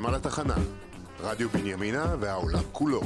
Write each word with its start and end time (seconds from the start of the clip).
אתם 0.00 0.08
על 0.08 0.14
התחנה, 0.14 0.54
רדיו 1.20 1.48
בנימינה 1.48 2.14
והעולם 2.20 2.62
כולו. 2.72 3.00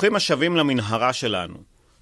ברוכים 0.00 0.16
השבים 0.16 0.56
למנהרה 0.56 1.12
שלנו. 1.12 1.54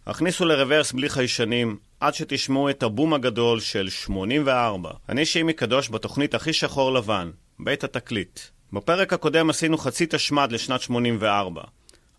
הכניסו 0.06 0.44
לרוורס 0.44 0.92
בלי 0.92 1.08
חיישנים 1.08 1.76
עד 2.00 2.14
שתשמעו 2.14 2.70
את 2.70 2.82
הבום 2.82 3.14
הגדול 3.14 3.60
של 3.60 3.88
84. 3.88 4.90
אני 5.08 5.26
שימי 5.26 5.52
קדוש 5.52 5.90
בתוכנית 5.90 6.34
הכי 6.34 6.52
שחור 6.52 6.92
לבן, 6.92 7.30
בית 7.58 7.84
התקליט. 7.84 8.40
בפרק 8.72 9.12
הקודם 9.12 9.50
עשינו 9.50 9.78
חצי 9.78 10.06
תשמד 10.10 10.52
לשנת 10.52 10.80
84. 10.80 11.62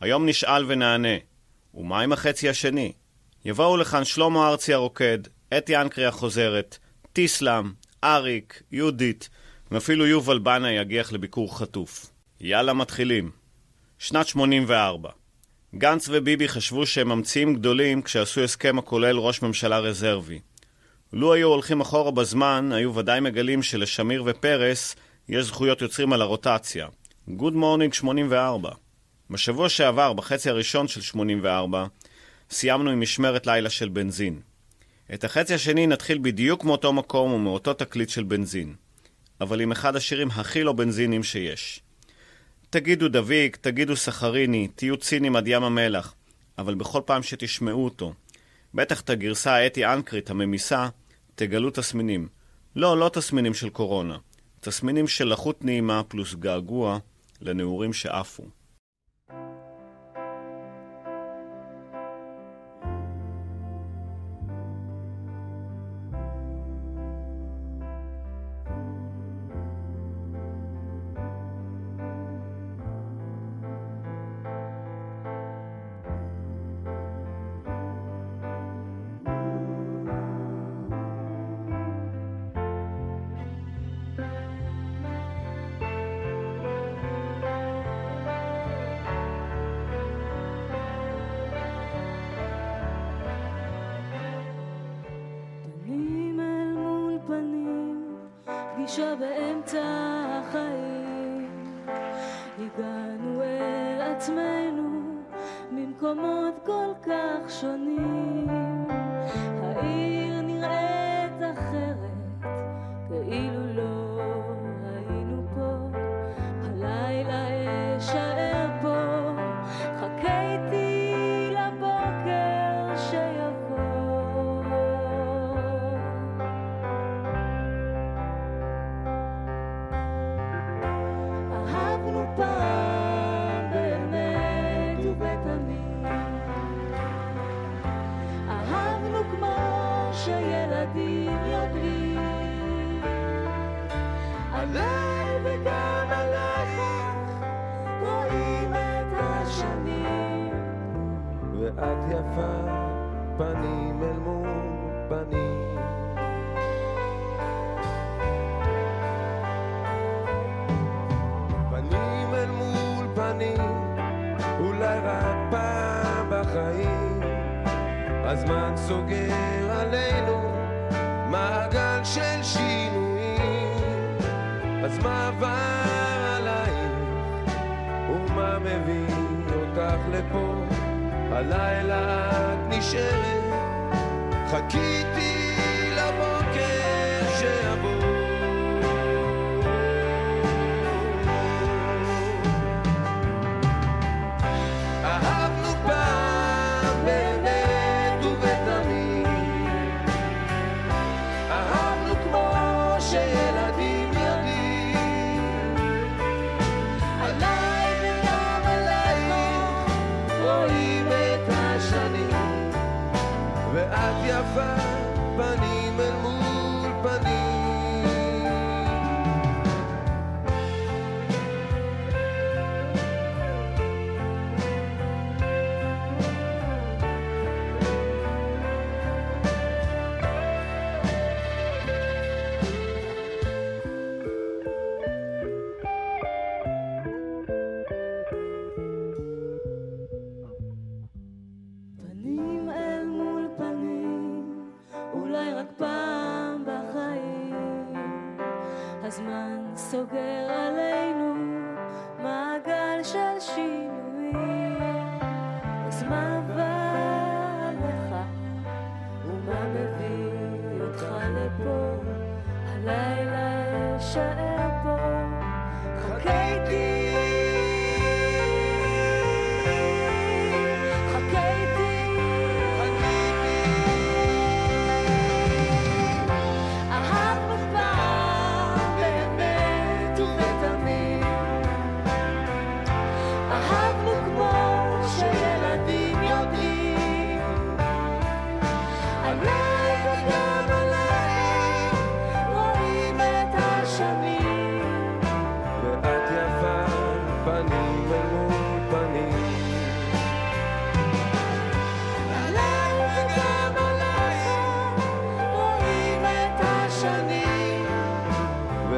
היום 0.01 0.25
נשאל 0.25 0.65
ונענה. 0.67 1.17
ומה 1.73 2.01
עם 2.01 2.13
החצי 2.13 2.49
השני? 2.49 2.91
יבואו 3.45 3.77
לכאן 3.77 4.05
שלמה 4.05 4.47
ארצי 4.47 4.73
הרוקד, 4.73 5.19
אתי 5.57 5.77
אנקרי 5.77 6.05
החוזרת, 6.05 6.77
טיסלאם, 7.13 7.71
אריק, 8.03 8.61
יהודית, 8.71 9.29
ואפילו 9.71 10.07
יובל 10.07 10.39
בנה 10.39 10.71
יגיח 10.71 11.11
לביקור 11.11 11.59
חטוף. 11.59 12.05
יאללה 12.41 12.73
מתחילים. 12.73 13.31
שנת 13.99 14.27
84 14.27 15.09
גנץ 15.75 16.09
וביבי 16.11 16.47
חשבו 16.47 16.85
שהם 16.85 17.09
ממציאים 17.09 17.55
גדולים 17.55 18.01
כשעשו 18.01 18.41
הסכם 18.41 18.79
הכולל 18.79 19.17
ראש 19.17 19.41
ממשלה 19.41 19.79
רזרבי. 19.79 20.39
לו 21.13 21.33
היו 21.33 21.47
הולכים 21.47 21.81
אחורה 21.81 22.11
בזמן, 22.11 22.69
היו 22.73 22.95
ודאי 22.95 23.19
מגלים 23.19 23.63
שלשמיר 23.63 24.23
ופרס 24.25 24.95
יש 25.29 25.45
זכויות 25.45 25.81
יוצרים 25.81 26.13
על 26.13 26.21
הרוטציה. 26.21 26.87
Good 27.27 27.53
morning 27.53 27.93
84. 27.93 28.71
בשבוע 29.29 29.69
שעבר, 29.69 30.13
בחצי 30.13 30.49
הראשון 30.49 30.87
של 30.87 31.01
84, 31.01 31.85
סיימנו 32.49 32.89
עם 32.89 33.01
משמרת 33.01 33.47
לילה 33.47 33.69
של 33.69 33.89
בנזין. 33.89 34.39
את 35.13 35.23
החצי 35.23 35.53
השני 35.53 35.87
נתחיל 35.87 36.17
בדיוק 36.21 36.63
מאותו 36.63 36.93
מקום 36.93 37.33
ומאותו 37.33 37.73
תקליט 37.73 38.09
של 38.09 38.23
בנזין. 38.23 38.75
אבל 39.41 39.61
עם 39.61 39.71
אחד 39.71 39.95
השירים 39.95 40.27
הכי 40.31 40.63
לא 40.63 40.73
בנזינים 40.73 41.23
שיש. 41.23 41.81
תגידו 42.69 43.07
דביק, 43.07 43.55
תגידו 43.55 43.95
סחריני, 43.95 44.67
תהיו 44.67 44.97
ציניים 44.97 45.35
עד 45.35 45.47
ים 45.47 45.63
המלח, 45.63 46.13
אבל 46.57 46.75
בכל 46.75 47.01
פעם 47.05 47.23
שתשמעו 47.23 47.85
אותו, 47.85 48.13
בטח 48.73 49.01
את 49.01 49.09
הגרסה 49.09 49.55
האתי 49.55 49.85
אנקרית 49.85 50.29
הממיסה, 50.29 50.89
תגלו 51.35 51.69
תסמינים. 51.69 52.27
לא, 52.75 52.97
לא 52.97 53.09
תסמינים 53.13 53.53
של 53.53 53.69
קורונה. 53.69 54.17
תסמינים 54.59 55.07
של 55.07 55.27
לחות 55.27 55.65
נעימה 55.65 56.03
פלוס 56.03 56.33
געגוע 56.33 56.99
לנעורים 57.41 57.93
שעפו. 57.93 58.43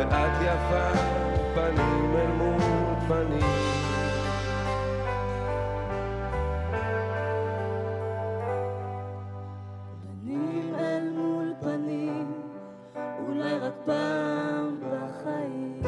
ואת 0.09 0.41
יפה 0.41 0.91
פנים 1.55 2.15
אל 2.15 2.31
מול 2.31 2.95
פנים 3.07 3.81
פנים 10.21 10.75
אל 10.79 11.09
מול 11.09 11.53
פנים, 11.61 12.33
אולי 13.27 13.57
רק 13.57 13.73
פעם 13.85 14.79
בחיים. 14.91 15.81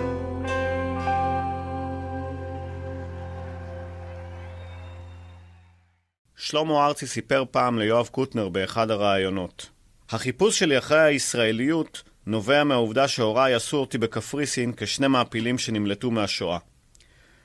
שלמה 6.35 6.85
ארצי 6.85 7.07
סיפר 7.07 7.43
פעם 7.51 7.79
ליואב 7.79 8.07
קוטנר 8.07 8.49
באחד 8.49 8.91
הראיונות. 8.91 9.69
החיפוש 10.09 10.59
שלי 10.59 10.77
אחרי 10.77 10.99
הישראליות 10.99 12.03
נובע 12.27 12.63
מהעובדה 12.63 13.07
שהוריי 13.07 13.53
עשו 13.53 13.77
אותי 13.77 13.97
בקפריסין 13.97 14.73
כשני 14.77 15.07
מעפילים 15.07 15.57
שנמלטו 15.57 16.11
מהשואה. 16.11 16.57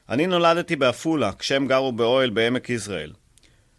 אני 0.08 0.26
נולדתי 0.26 0.76
בעפולה, 0.76 1.32
כשהם 1.32 1.66
גרו 1.66 1.92
באוהל 1.92 2.30
בעמק 2.30 2.70
יזרעאל. 2.70 3.12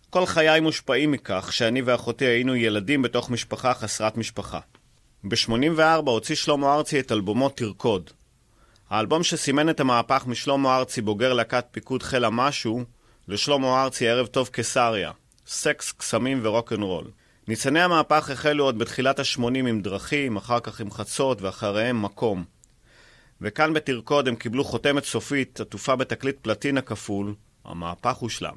כל 0.10 0.26
חיי 0.26 0.60
מושפעים 0.60 1.12
מכך 1.12 1.50
שאני 1.54 1.82
ואחותי 1.82 2.26
היינו 2.26 2.56
ילדים 2.56 3.02
בתוך 3.02 3.30
משפחה 3.30 3.74
חסרת 3.74 4.18
משפחה. 4.18 4.60
ב-84 5.24 5.82
הוציא 6.06 6.36
שלמה 6.36 6.76
ארצי 6.76 7.00
את 7.00 7.12
אלבומו 7.12 7.50
תרקוד. 7.50 8.10
האלבום 8.90 9.24
שסימן 9.24 9.70
את 9.70 9.80
המהפך 9.80 10.24
משלמה 10.28 10.78
ארצי 10.78 11.02
בוגר 11.02 11.34
להקת 11.34 11.66
פיקוד 11.72 12.04
חיל 12.04 12.26
המשהו 12.26 12.84
לשלמה 13.28 13.84
ארצי 13.84 14.08
ערב 14.10 14.28
טוב 14.28 14.48
קיסריה, 14.48 15.12
סקס, 15.48 15.92
קסמים 15.92 16.40
ורוקנרול. 16.44 17.06
ניצני 17.50 17.82
המהפך 17.82 18.30
החלו 18.30 18.64
עוד 18.64 18.78
בתחילת 18.78 19.20
ה-80 19.20 19.44
עם 19.46 19.82
דרכים, 19.82 20.38
אחר 20.38 20.60
כך 20.60 20.82
עם 20.82 20.92
חצות 20.92 21.42
ואחריהם 21.42 22.02
מקום. 22.02 22.44
וכאן 23.42 23.74
בתרקוד 23.74 24.28
הם 24.28 24.36
קיבלו 24.36 24.64
חותמת 24.64 25.04
סופית 25.04 25.60
עטופה 25.60 25.96
בתקליט 25.96 26.38
פלטינה 26.42 26.82
כפול, 26.82 27.36
המהפך 27.66 28.16
הושלם. 28.16 28.56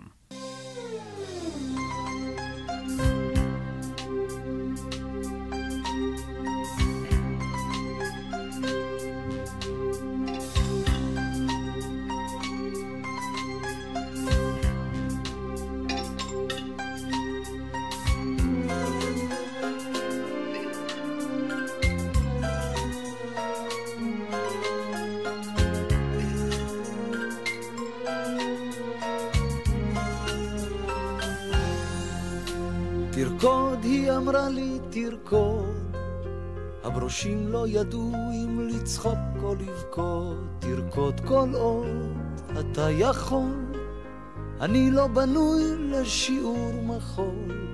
תרקוד, 33.22 33.78
היא 33.82 34.12
אמרה 34.12 34.48
לי, 34.48 34.78
תרקוד. 34.90 35.96
הברושים 36.84 37.48
לא 37.48 37.69
ידעו 37.69 38.12
אם 38.32 38.69
לצחוק 38.69 39.19
או 39.42 39.54
לבכות. 39.54 40.36
תרקוד 40.58 41.20
כל 41.20 41.48
עוד 41.54 42.16
אתה 42.60 42.90
יכול. 42.90 43.66
אני 44.60 44.90
לא 44.90 45.06
בנוי 45.06 45.62
לשיעור 45.78 46.72
מחול. 46.82 47.69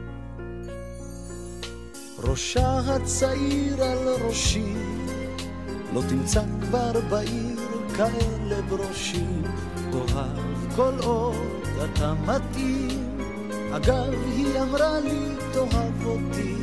ראשה 2.18 2.78
הצעיר 2.78 3.82
על 3.82 4.08
ראשי, 4.08 4.74
לא 5.94 6.02
תמצא 6.08 6.42
כבר 6.60 6.92
בעיר 7.10 7.58
כאלה 7.96 8.62
ברושים. 8.68 9.42
תאהב 9.92 10.76
כל 10.76 10.94
עוד 11.02 11.36
אתה 11.84 12.14
מתאים. 12.14 13.07
אגב, 13.72 14.12
היא 14.36 14.60
אמרה 14.60 15.00
לי, 15.00 15.20
תאהב 15.52 16.06
אותי. 16.06 16.54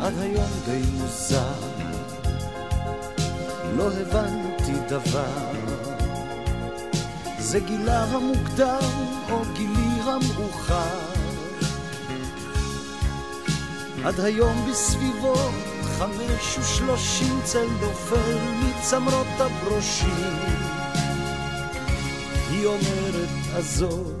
עד 0.00 0.14
היום 0.20 0.50
די 0.64 0.82
מוזר, 0.92 1.60
לא 3.76 3.90
הבנתי 3.92 4.72
דבר. 4.88 5.68
זה 7.38 7.60
גילה 7.60 8.04
המוקדם 8.04 9.06
או 9.30 9.42
גילי 9.54 10.00
המאוחר. 10.00 10.98
עד 14.04 14.20
היום 14.20 14.70
בסביבות 14.70 15.54
חמש 15.82 16.58
ושלושים 16.58 17.40
צל 17.44 17.66
נופל 17.80 18.38
מצמרות 18.62 19.26
הברושים. 19.38 20.36
היא 22.50 22.66
אומרת 22.66 23.28
עזוב, 23.56 24.17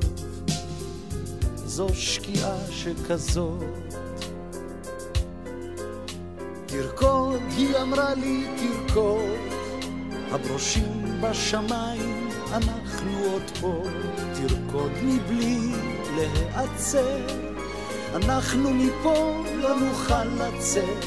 זו 1.78 1.88
שקיעה 1.94 2.56
שכזאת. 2.70 3.62
תרקוד, 6.66 7.40
היא 7.56 7.76
אמרה 7.82 8.14
לי 8.14 8.46
תרקוד, 8.56 9.38
הברושים 10.30 11.20
בשמיים, 11.20 12.30
אנחנו 12.52 13.10
עוד 13.32 13.42
פה. 13.60 13.82
תרקוד 14.34 14.92
מבלי 15.02 15.72
להיעצר, 16.16 17.26
אנחנו 18.14 18.74
מפה 18.74 19.42
לא 19.54 19.80
נוכל 19.80 20.24
לצאת. 20.24 21.04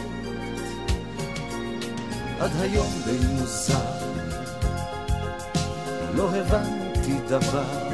עד 2.39 2.51
היום 2.59 2.91
די 3.05 3.17
מוזר, 3.27 3.97
לא 6.15 6.29
הבנתי 6.35 7.13
דבר. 7.27 7.90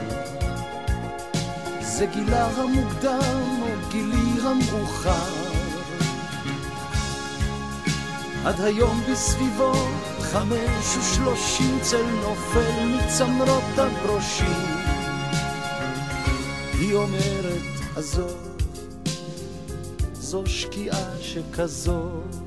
זה 1.97 2.05
גילה 2.05 2.47
המוקדם 2.47 3.61
או 3.61 3.67
גילי 3.91 4.41
המאוחר. 4.41 5.33
עד 8.45 8.61
היום 8.61 9.01
בסביבות 9.11 9.87
חמש 10.19 10.97
ושלושים 10.99 11.79
צל 11.81 12.05
נופל 12.21 12.85
מצמרות 12.85 13.77
הברושים. 13.77 14.67
היא 16.73 16.95
אומרת, 16.95 17.61
עזוב, 17.95 18.57
זו 20.13 20.43
שקיעה 20.45 21.21
שכזאת. 21.21 22.46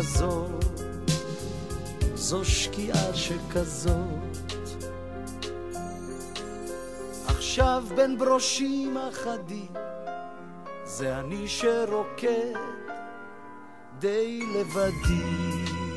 עזוב, 0.00 0.60
זו 2.14 2.44
שקיעה 2.44 3.14
שכזאת. 3.14 4.52
עכשיו 7.26 7.84
בין 7.96 8.18
ברושים 8.18 8.96
אחדים, 8.96 9.72
זה 10.84 11.18
אני 11.18 11.48
שרוקד 11.48 12.54
די 13.98 14.40
לבדי. 14.54 15.89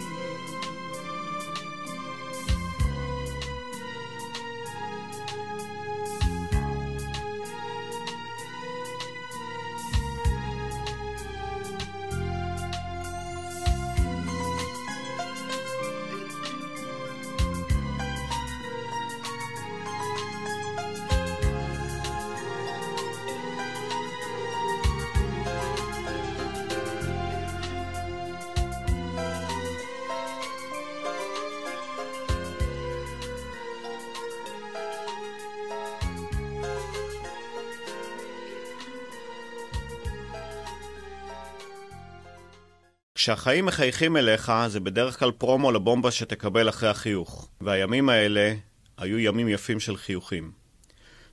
כשהחיים 43.24 43.66
מחייכים 43.66 44.18
אליך, 44.18 44.52
זה 44.68 44.80
בדרך 44.80 45.20
כלל 45.20 45.32
פרומו 45.32 45.72
לבומבה 45.72 46.12
שתקבל 46.12 46.70
אחרי 46.70 46.90
החיוך. 46.90 47.48
והימים 47.62 48.10
האלה 48.10 48.54
היו 48.98 49.20
ימים 49.20 49.48
יפים 49.50 49.80
של 49.80 49.98
חיוכים. 49.98 50.52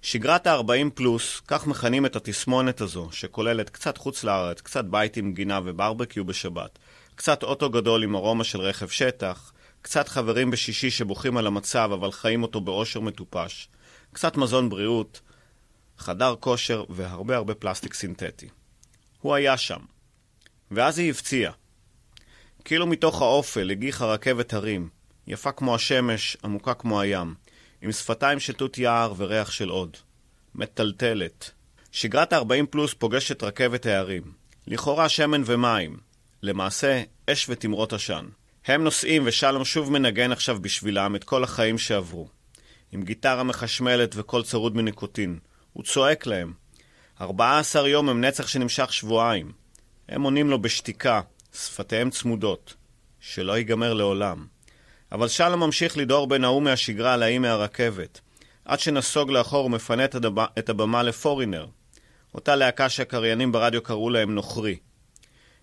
שגרת 0.03 0.47
ה-40 0.47 0.91
פלוס, 0.95 1.41
כך 1.47 1.67
מכנים 1.67 2.07
את 2.07 2.17
התסמונת 2.17 2.81
הזו, 2.81 3.09
שכוללת 3.13 3.71
קצת 3.71 3.99
חוץ 3.99 4.25
לארץ, 4.25 4.61
קצת 4.61 4.85
בית 4.85 5.17
עם 5.17 5.33
גינה 5.33 5.61
וברבקיו 5.65 6.25
בשבת, 6.25 6.79
קצת 7.15 7.43
אוטו 7.43 7.71
גדול 7.71 8.03
עם 8.03 8.17
ארומה 8.17 8.45
של 8.45 8.61
רכב 8.61 8.89
שטח, 8.89 9.53
קצת 9.83 10.09
חברים 10.09 10.51
בשישי 10.51 10.91
שבוכים 10.91 11.37
על 11.37 11.47
המצב 11.47 11.91
אבל 11.95 12.13
חיים 12.13 12.43
אותו 12.43 12.61
באושר 12.61 13.01
מטופש, 13.01 13.69
קצת 14.13 14.37
מזון 14.37 14.69
בריאות, 14.69 15.21
חדר 15.99 16.35
כושר 16.41 16.85
והרבה 16.89 17.37
הרבה 17.37 17.55
פלסטיק 17.55 17.95
סינתטי. 17.95 18.49
הוא 19.21 19.35
היה 19.35 19.57
שם. 19.57 19.81
ואז 20.71 20.99
היא 20.99 21.11
הפציעה. 21.11 21.53
כאילו 22.65 22.87
מתוך 22.87 23.23
האופל 23.23 23.71
הגיחה 23.71 24.07
רכבת 24.07 24.53
הרים, 24.53 24.89
יפה 25.27 25.53
כמו 25.53 25.75
השמש, 25.75 26.37
עמוקה 26.45 26.75
כמו 26.75 27.01
הים, 27.01 27.35
עם 27.83 27.93
שפתיים 27.93 28.41
של 28.41 28.53
תות 28.53 28.79
יער 28.79 29.15
וריח 29.17 29.51
של 29.51 29.69
עוד. 29.69 29.97
מטלטלת. 30.55 31.51
שגרת 31.93 32.33
ה-40 32.33 32.67
פלוס 32.71 32.95
פוגשת 32.95 33.43
רכבת 33.43 33.87
הערים. 33.87 34.23
לכאורה 34.67 35.09
שמן 35.09 35.43
ומים. 35.47 35.99
למעשה, 36.43 37.03
אש 37.31 37.47
ותמרות 37.49 37.93
עשן. 37.93 38.27
הם 38.67 38.85
נוסעים 38.85 39.23
ושלום 39.27 39.65
שוב 39.65 39.93
מנגן 39.93 40.33
עכשיו 40.33 40.59
בשבילם 40.61 41.17
את 41.17 41.25
כל 41.25 41.45
החיים 41.45 41.79
שעברו. 41.79 42.29
עם 42.93 43.03
גיטרה 43.03 43.43
מחשמלת 43.43 44.15
וקול 44.17 44.43
צרוד 44.43 44.77
מניקוטין. 44.77 45.39
הוא 45.73 45.85
צועק 45.85 46.27
להם. 46.27 46.53
14 47.21 47.89
יום 47.89 48.09
הם 48.09 48.21
נצח 48.21 48.47
שנמשך 48.47 48.93
שבועיים. 48.93 49.53
הם 50.09 50.23
עונים 50.23 50.51
לו 50.51 50.63
בשתיקה, 50.63 51.21
שפתיהם 51.55 52.11
צמודות. 52.11 52.75
שלא 53.21 53.59
ייגמר 53.59 53.95
לעולם. 53.95 54.47
אבל 55.13 55.29
שלום 55.29 55.61
ממשיך 55.61 55.97
לדהור 55.97 56.27
בין 56.27 56.45
ההוא 56.45 56.63
מהשגרה 56.63 57.17
להיא 57.17 57.39
מהרכבת, 57.39 58.21
עד 58.65 58.81
שנסוג 58.81 59.31
לאחור 59.31 59.67
ומפנה 59.67 60.05
את, 60.05 60.15
הדב... 60.15 60.39
את 60.39 60.69
הבמה 60.69 61.03
ל 61.03 61.09
Foreigner, 61.09 61.67
אותה 62.35 62.57
להקה 62.57 62.89
שהקריינים 62.89 63.53
ברדיו 63.53 63.83
קראו 63.83 64.11
להם 64.11 64.35
נוכרי. 64.35 64.77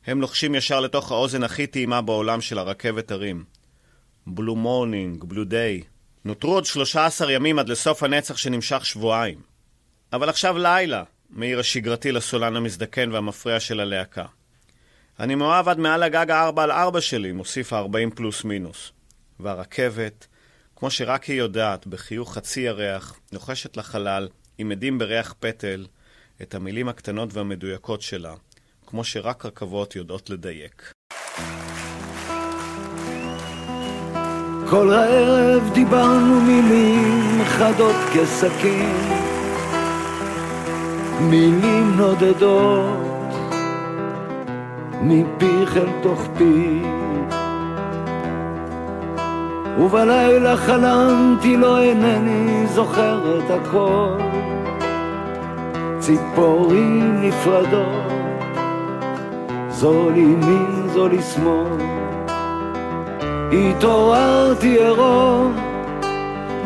הם 0.06 0.22
לוחשים 0.22 0.56
ישר 0.56 0.80
לתוך 0.80 1.12
האוזן 1.12 1.44
הכי 1.44 1.68
טעימה 1.68 2.02
בעולם 2.02 2.42
של 2.42 2.58
הרכבת 2.58 3.12
הרים. 3.12 3.44
Blue 4.28 4.56
morning, 4.56 5.24
blue 5.24 5.44
day. 5.44 5.82
נותרו 6.26 6.54
עוד 6.54 6.66
13 6.66 7.32
ימים 7.32 7.60
עד 7.60 7.70
לסוף 7.70 8.04
הנצח 8.04 8.38
שנמשך 8.38 8.86
שבועיים. 8.86 9.42
אבל 10.14 10.30
עכשיו 10.30 10.58
לילה, 10.58 11.04
מעיר 11.30 11.60
השגרתי 11.60 12.12
לסולן 12.12 12.56
המזדקן 12.56 13.12
והמפריע 13.12 13.60
של 13.60 13.80
הלהקה. 13.80 14.26
אני 15.20 15.36
מאוהב 15.36 15.70
עד 15.70 15.80
מעל 15.80 16.04
הגג 16.04 16.32
הארבע 16.32 16.64
על 16.64 16.72
ארבע 16.72 17.02
שלי, 17.02 17.32
מוסיף 17.32 17.74
ה-40 17.74 18.16
פלוס 18.16 18.44
מינוס. 18.44 18.92
והרכבת, 19.40 20.28
כמו 20.76 20.90
שרק 20.90 21.24
היא 21.24 21.38
יודעת, 21.38 21.88
בחיוך 21.88 22.34
חצי 22.34 22.62
ירח, 22.62 23.20
לוחשת 23.34 23.78
לחלל, 23.78 24.28
עם 24.58 24.72
עדים 24.72 24.98
בריח 24.98 25.34
פטל, 25.40 25.86
את 26.42 26.56
המילים 26.56 26.90
הקטנות 26.90 27.34
והמדויקות 27.34 28.02
שלה, 28.02 28.34
כמו 28.88 29.04
שרק 29.04 29.46
רכבות 29.46 29.96
יודעות 29.96 30.30
לדייק. 30.30 30.92
כל 34.70 34.94
הערב 34.94 35.74
דיברנו 35.74 36.42
מילים 36.42 37.46
חדות 37.46 37.96
כסכין, 38.14 38.96
מילים 41.22 41.98
נודדות 41.98 43.17
מפיך 45.02 45.78
אל 45.78 45.90
תוך 46.02 46.28
פי. 46.38 46.82
ובלילה 49.80 50.58
חלמתי 50.58 51.58
לו 51.58 51.78
אינני 51.78 52.68
זוכר 52.68 53.40
את 53.40 53.52
הכל, 53.52 54.18
ציפורים 56.00 57.22
נפרדות, 57.22 58.12
זו 59.70 60.10
לימין 60.10 60.88
זו 60.94 61.08
לשמאל. 61.08 61.82
התעוררתי 63.52 64.78
עירום, 64.84 65.56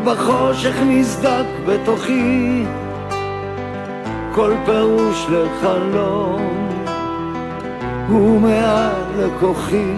בחושך 0.05 0.75
נסדק 0.85 1.45
בתוכי, 1.65 2.63
כל 4.35 4.53
פירוש 4.65 5.27
לחלום, 5.29 6.61
הוא 8.11 8.39
מעל 8.39 8.91
לכוחי. 9.19 9.93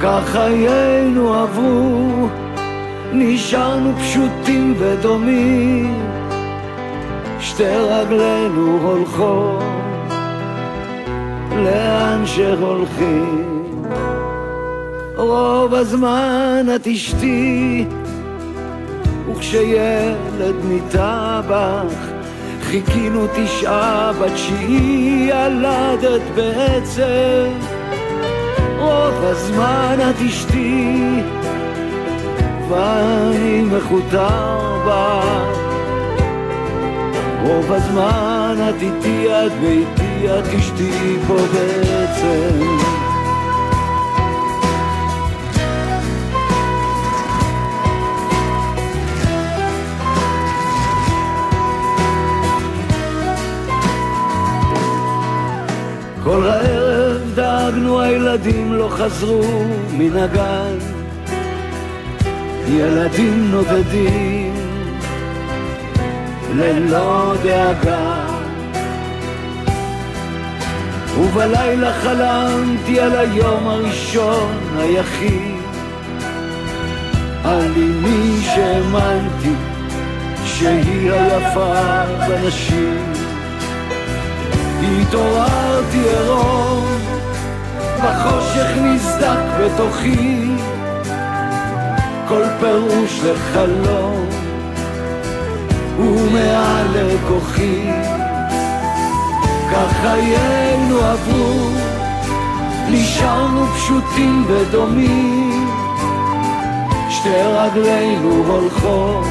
כך 0.00 0.22
חיינו 0.24 1.34
עברו, 1.34 2.28
נשארנו 3.12 3.92
פשוטים 3.96 4.74
ודומים, 4.78 6.02
שתי 7.40 7.64
רגלינו 7.64 8.78
הולכות, 8.82 9.62
לאן 11.50 12.22
שהולכים. 12.26 13.62
רוב 15.16 15.74
הזמן 15.74 16.66
את 16.76 16.86
אשתי, 16.86 17.84
וכשילד 19.30 20.54
מטבח, 20.64 22.15
חיכינו 22.70 23.26
תשעה 23.34 24.12
בתשיעי, 24.12 25.28
ילדת 25.30 26.22
בעצב. 26.34 27.50
רוב 28.78 29.14
הזמן 29.22 29.98
את 30.10 30.20
אשתי, 30.28 30.96
ואני 32.68 33.62
מכותר 33.62 34.78
בה. 34.86 35.22
רוב 37.42 37.72
הזמן 37.72 38.56
את 38.68 38.82
איתי, 38.82 39.28
את 39.28 39.52
ביתי, 39.52 40.38
את 40.38 40.54
אשתי 40.58 41.16
פה 41.26 41.36
בעצם. 41.36 43.05
הילדים 58.06 58.72
לא 58.72 58.88
חזרו 58.90 59.64
מן 59.92 60.16
הגן, 60.16 60.78
ילדים 62.68 63.50
נודדים 63.50 64.54
ללא 66.54 67.34
דאגה. 67.42 68.26
ובלילה 71.18 71.92
חלמתי 71.92 73.00
על 73.00 73.16
היום 73.16 73.68
הראשון 73.68 74.58
היחיד, 74.78 75.56
על 77.44 77.72
אמי 77.76 78.40
שהאמנתי 78.42 79.54
שהיא 80.44 81.12
היפה 81.12 81.74
בנשים. 82.28 83.15
התעוררתי 85.08 85.98
עירום, 85.98 86.84
בחושך 87.98 88.70
נסדק 88.76 89.38
בתוכי, 89.60 90.50
כל 92.28 92.42
פירוש 92.60 93.20
לחלום, 93.24 94.26
ומעל 95.98 96.86
לכוחי. 96.94 97.90
כך 99.72 99.92
חיינו 100.02 100.98
עברו, 100.98 101.70
נשארנו 102.90 103.66
פשוטים 103.66 104.44
ודומים, 104.48 105.70
שתי 107.10 107.42
רגלינו 107.42 108.44
הולכות. 108.46 109.26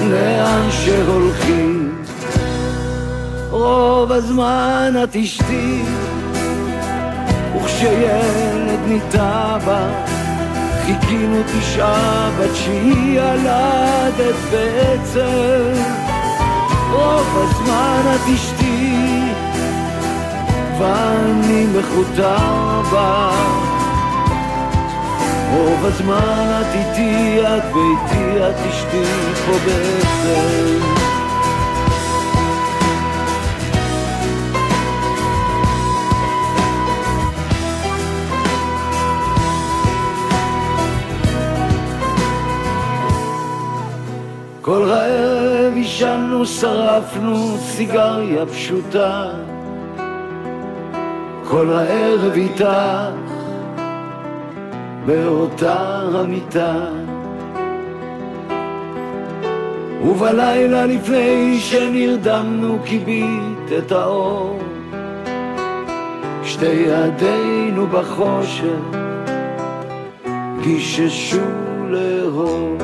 לאן 0.00 0.70
שהולכים. 0.70 1.96
רוב 3.50 4.12
הזמן 4.12 4.94
את 5.04 5.16
אשתי, 5.16 5.82
וכשילד 7.56 8.80
ניטע 8.86 9.58
בה, 9.66 9.88
חיכינו 10.86 11.42
תשעה 11.42 12.30
בתשיעי 12.38 13.14
ילדת 13.14 14.34
בעצם. 14.50 15.82
רוב 16.92 17.26
הזמן 17.36 18.02
את 18.14 18.34
אשתי, 18.34 18.94
ואני 20.78 21.66
מכותר 21.66 22.82
בה. 22.92 23.30
רוב 25.52 25.84
הזמן 25.84 26.60
את 26.60 26.74
איתי, 26.74 27.40
את 27.40 27.62
ביתי, 27.64 28.48
את 28.48 28.56
אשתי 28.70 29.04
פה 29.46 29.52
בעצם. 29.64 31.25
כל 44.76 44.90
ערב 44.90 45.74
עישנו, 45.74 46.46
שרפנו 46.46 47.56
סיגריה 47.58 48.46
פשוטה. 48.46 49.30
כל 51.48 51.72
הערב 51.72 52.32
איתך 52.32 52.64
באותה 55.06 56.00
המיטה. 56.14 56.74
ובלילה 60.04 60.86
לפני 60.86 61.58
שנרדמנו 61.60 62.78
כיבית 62.84 63.78
את 63.78 63.92
האור. 63.92 64.58
שתי 66.44 66.66
ידינו 66.66 67.86
בחושך 67.86 68.96
גיששו 70.62 71.40
לאור. 71.88 72.76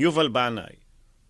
יובל 0.00 0.28
בנאי, 0.28 0.74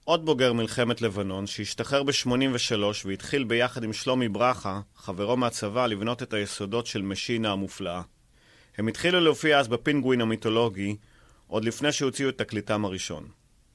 עוד 0.05 0.27
בוגר 0.27 0.53
מלחמת 0.53 1.03
לבנון, 1.03 1.47
שהשתחרר 1.47 2.03
ב-83 2.03 2.83
והתחיל 3.05 3.45
ביחד 3.45 3.85
עם 3.85 3.93
שלומי 3.93 4.29
ברכה, 4.29 4.81
חברו 4.97 5.37
מהצבא, 5.37 5.87
לבנות 5.87 6.23
את 6.23 6.33
היסודות 6.33 6.87
של 6.87 7.03
משינה 7.03 7.53
המופלאה. 7.53 8.03
הם 8.79 8.89
התחילו 8.89 9.21
להופיע 9.21 9.59
אז 9.59 9.69
בפינגווין 9.69 10.21
המיתולוגי, 10.21 10.97
עוד 11.47 11.65
לפני 11.65 11.93
שהוציאו 11.93 12.29
את 12.29 12.39
תקליטם 12.39 12.85
הראשון. 12.85 13.29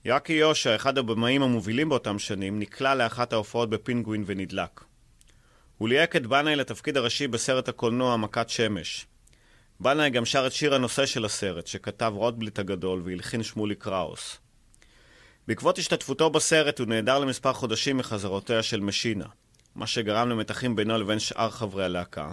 יאקי 0.05 0.33
יושע, 0.33 0.75
אחד 0.75 0.97
הבמאים 0.97 1.43
המובילים 1.43 1.89
באותם 1.89 2.19
שנים, 2.19 2.59
נקלע 2.59 2.95
לאחת 2.95 3.33
ההופעות 3.33 3.69
בפינגווין 3.69 4.23
ונדלק. 4.25 4.83
הוא 5.77 5.89
ליהק 5.89 6.15
את 6.15 6.27
בנאי 6.27 6.55
לתפקיד 6.55 6.97
הראשי 6.97 7.27
בסרט 7.27 7.69
הקולנוע 7.69 8.17
מכת 8.17 8.49
שמש. 8.49 9.05
בנאי 9.79 10.09
גם 10.09 10.25
שר 10.25 10.47
את 10.47 10.51
שיר 10.51 10.75
הנושא 10.75 11.05
של 11.05 11.25
הסרט, 11.25 11.67
שכתב 11.67 12.13
רוטבליט 12.15 12.59
הגדול 12.59 13.01
והלחין 13.05 13.43
שמולי 13.43 13.75
קראוס. 13.75 14.42
בעקבות 15.47 15.77
השתתפותו 15.77 16.29
בסרט 16.29 16.79
הוא 16.79 16.87
נעדר 16.87 17.19
למספר 17.19 17.53
חודשים 17.53 17.97
מחזרותיה 17.97 18.63
של 18.63 18.79
משינה, 18.79 19.25
מה 19.75 19.87
שגרם 19.87 20.29
למתחים 20.29 20.75
בינו 20.75 20.97
לבין 20.97 21.19
שאר 21.19 21.49
חברי 21.49 21.85
הלהקה, 21.85 22.31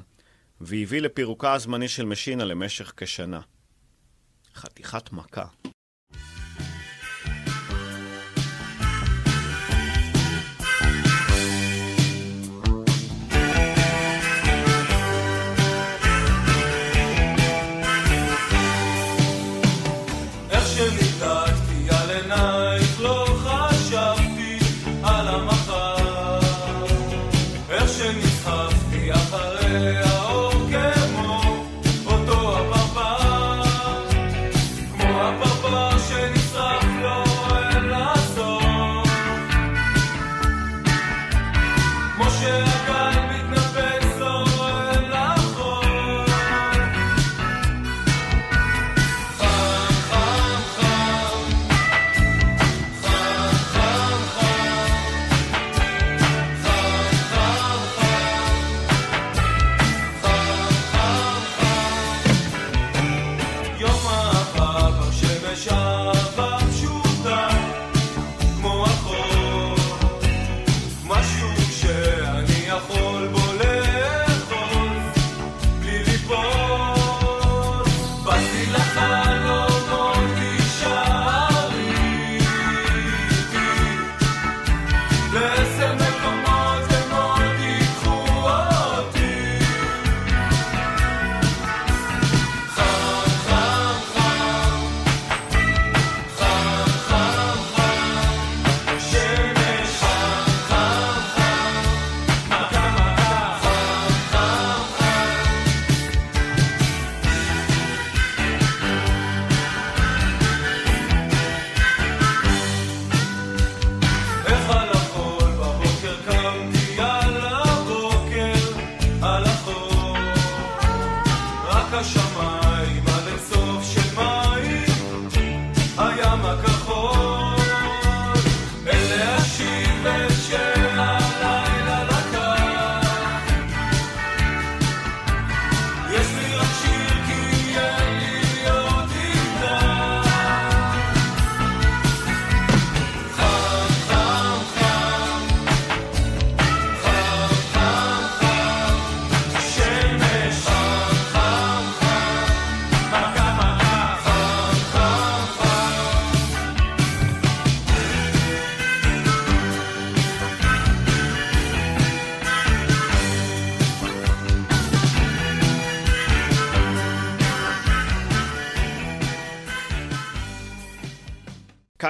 והביא 0.61 1.01
לפירוקה 1.01 1.53
הזמני 1.53 1.89
של 1.89 2.05
משינה 2.05 2.45
למשך 2.45 2.93
כשנה. 2.97 3.41
חתיכת 4.55 5.13
מכה. 5.13 5.45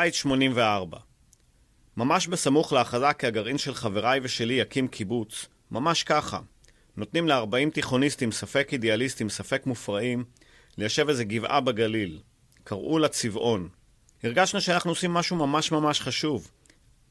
קיץ 0.02 0.14
84. 0.14 0.98
ממש 1.96 2.26
בסמוך 2.26 2.72
להכרזה 2.72 3.12
כי 3.12 3.26
הגרעין 3.26 3.58
של 3.58 3.74
חבריי 3.74 4.20
ושלי 4.22 4.54
יקים 4.54 4.88
קיבוץ, 4.88 5.46
ממש 5.70 6.02
ככה. 6.02 6.40
נותנים 6.96 7.28
ל-40 7.28 7.70
תיכוניסטים, 7.74 8.32
ספק 8.32 8.68
אידיאליסטים, 8.72 9.28
ספק 9.28 9.66
מופרעים, 9.66 10.24
ליישב 10.78 11.08
איזה 11.08 11.24
גבעה 11.24 11.60
בגליל. 11.60 12.20
קראו 12.64 12.98
לה 12.98 13.08
צבעון. 13.08 13.68
הרגשנו 14.22 14.60
שאנחנו 14.60 14.90
עושים 14.90 15.14
משהו 15.14 15.36
ממש 15.36 15.72
ממש 15.72 16.00
חשוב, 16.00 16.50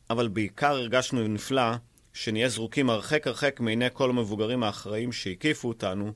אבל 0.10 0.28
בעיקר 0.28 0.71
הרגשנו 0.71 1.28
נפלא 1.28 1.71
שנהיה 2.13 2.49
זרוקים 2.49 2.89
הרחק 2.89 3.28
הרחק 3.28 3.60
מעיני 3.60 3.88
כל 3.93 4.10
המבוגרים 4.10 4.63
האחראים 4.63 5.12
שהקיפו 5.12 5.67
אותנו, 5.67 6.13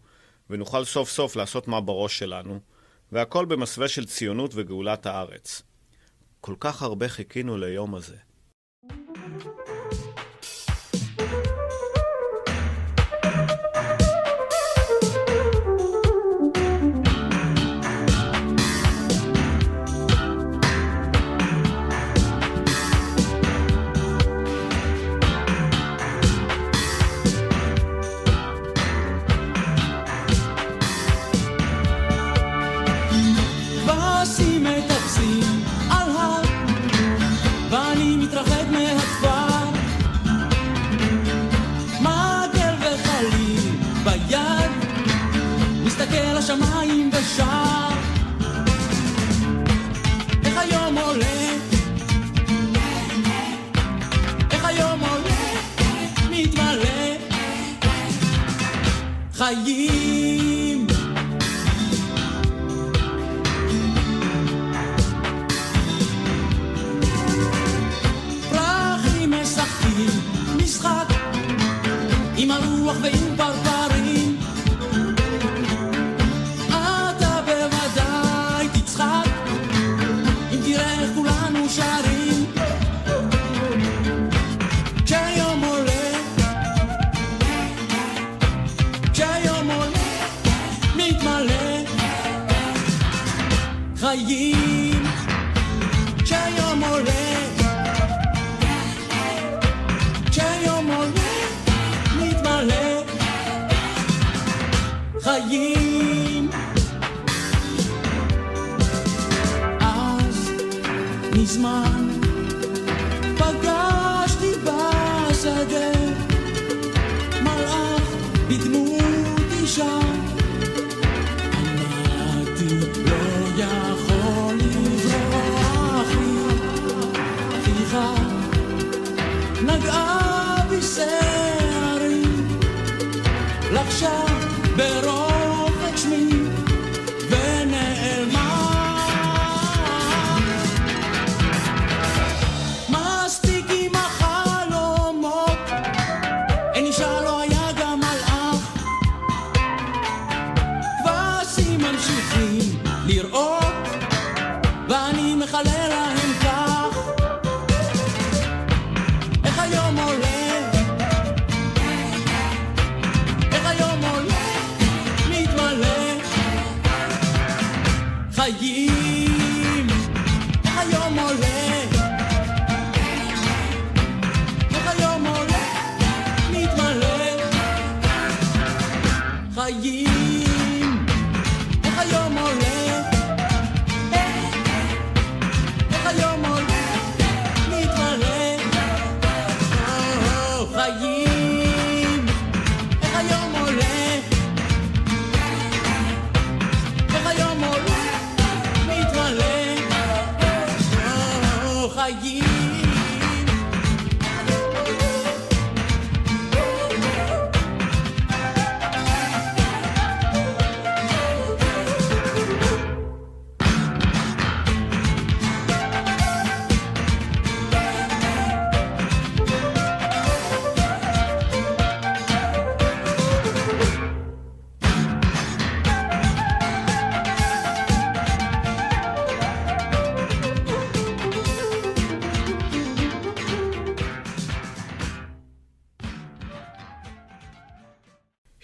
ונוכל 0.50 0.86
סוף 0.86 1.10
סוף 1.10 1.36
לעשות 1.36 1.68
מה 1.68 1.82
בראש 1.82 2.20
שלנו, 2.20 2.60
והכל 3.12 3.46
במסווה 3.46 3.88
של 3.88 4.06
ציונות 4.06 4.52
וגאולת 4.54 5.06
הארץ. 5.06 5.64
כל 6.45 6.56
כך 6.60 6.82
הרבה 6.82 7.10
חיכינו 7.10 7.58
ליום 7.58 7.95
הזה. 7.95 8.15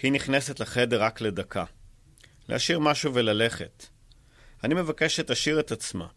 היא 0.09 0.13
נכנסת 0.13 0.59
לחדר 0.59 1.03
רק 1.03 1.21
לדקה. 1.21 1.63
להשאיר 2.47 2.79
משהו 2.79 3.13
וללכת. 3.13 3.85
אני 4.63 4.73
מבקש 4.73 5.15
שתשאיר 5.15 5.59
את 5.59 5.71
עצמה. 5.71 6.07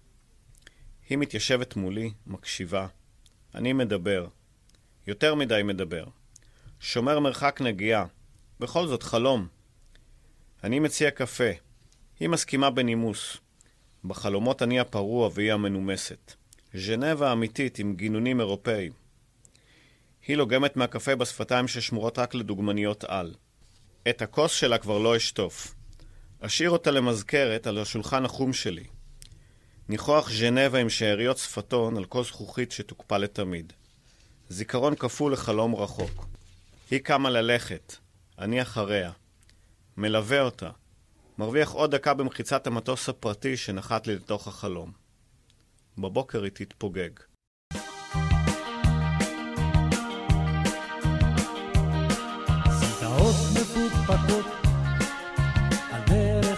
היא 1.09 1.19
מתיישבת 1.19 1.77
מולי, 1.77 2.13
מקשיבה. 2.27 2.87
אני 3.55 3.73
מדבר. 3.73 4.27
יותר 5.07 5.35
מדי 5.35 5.63
מדבר. 5.65 6.05
שומר 6.81 7.21
מרחק 7.21 7.61
נגיעה. 7.61 8.07
בכל 8.61 8.87
זאת 8.87 9.03
חלום. 9.03 9.49
אני 10.65 10.79
מציע 10.79 11.11
קפה. 11.11 11.51
היא 12.21 12.29
מסכימה 12.29 12.71
בנימוס. 12.71 13.37
בחלומות 14.05 14.63
אני 14.63 14.81
הפרוע 14.81 15.31
והיא 15.35 15.53
המנומסת. 15.53 16.35
ז'נבה 16.75 17.33
אמיתית 17.33 17.79
עם 17.79 17.95
גינונים 17.97 18.41
אירופאיים. 18.41 18.93
היא 20.27 20.37
לוגמת 20.37 20.77
מהקפה 20.77 21.17
בשפתיים 21.17 21.69
ששמורות 21.69 22.19
רק 22.19 22.35
לדוגמניות 22.35 23.05
על. 23.05 23.35
את 24.09 24.23
הכוס 24.23 24.53
שלה 24.53 24.79
כבר 24.79 24.99
לא 24.99 25.17
אשטוף. 25.17 25.75
אשאיר 26.41 26.71
אותה 26.71 26.91
למזכרת 26.91 27.67
על 27.67 27.79
השולחן 27.79 28.25
החום 28.25 28.53
שלי. 28.53 28.85
ניחוח 29.89 30.31
ז'נבה 30.31 30.79
עם 30.79 30.91
שאריות 30.91 31.39
שפתון 31.39 31.97
על 31.97 32.05
כוס 32.05 32.27
זכוכית 32.27 32.73
שתוקפא 32.73 33.15
לתמיד. 33.15 33.73
זיכרון 34.49 34.95
כפול 34.95 35.33
לחלום 35.33 35.75
רחוק. 35.75 36.27
היא 36.91 37.01
קמה 37.01 37.31
ללכת, 37.31 37.97
אני 38.39 38.63
אחריה. 38.63 39.13
מלווה 39.97 40.41
אותה. 40.41 40.71
מרוויח 41.39 41.73
עוד 41.73 41.95
דקה 41.95 42.15
במחיצת 42.15 42.67
המטוס 42.67 43.09
הפרטי 43.09 43.57
שנחת 43.57 44.07
לי 44.07 44.15
לתוך 44.15 44.49
החלום. 44.49 44.93
בבוקר 45.99 46.43
היא 46.43 46.53
תתפוגג. 46.55 47.11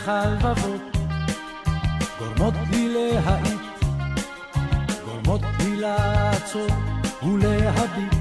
הלבבות 0.06 0.80
גורמות 2.18 2.54
לי 2.70 2.88
להאיט, 2.88 3.60
גורמות 5.04 5.40
לי 5.58 5.76
לעצור 5.76 6.66
ולהביט. 7.22 8.14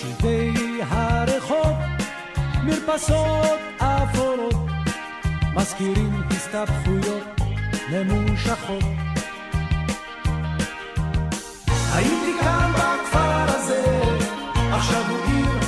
שלטי 0.00 0.80
הרחוב, 0.90 1.76
מרפסות 2.64 3.60
אפורות, 3.78 4.54
מזכירים 5.54 6.22
הסתבכויות 6.30 7.40
ממושכות. 7.90 8.84
הייתי 11.94 12.32
כאן 12.40 12.72
בכפר 12.72 13.56
הזה, 13.56 14.00
עכשיו 14.72 15.02
הוא 15.10 15.18
עיר, 15.26 15.58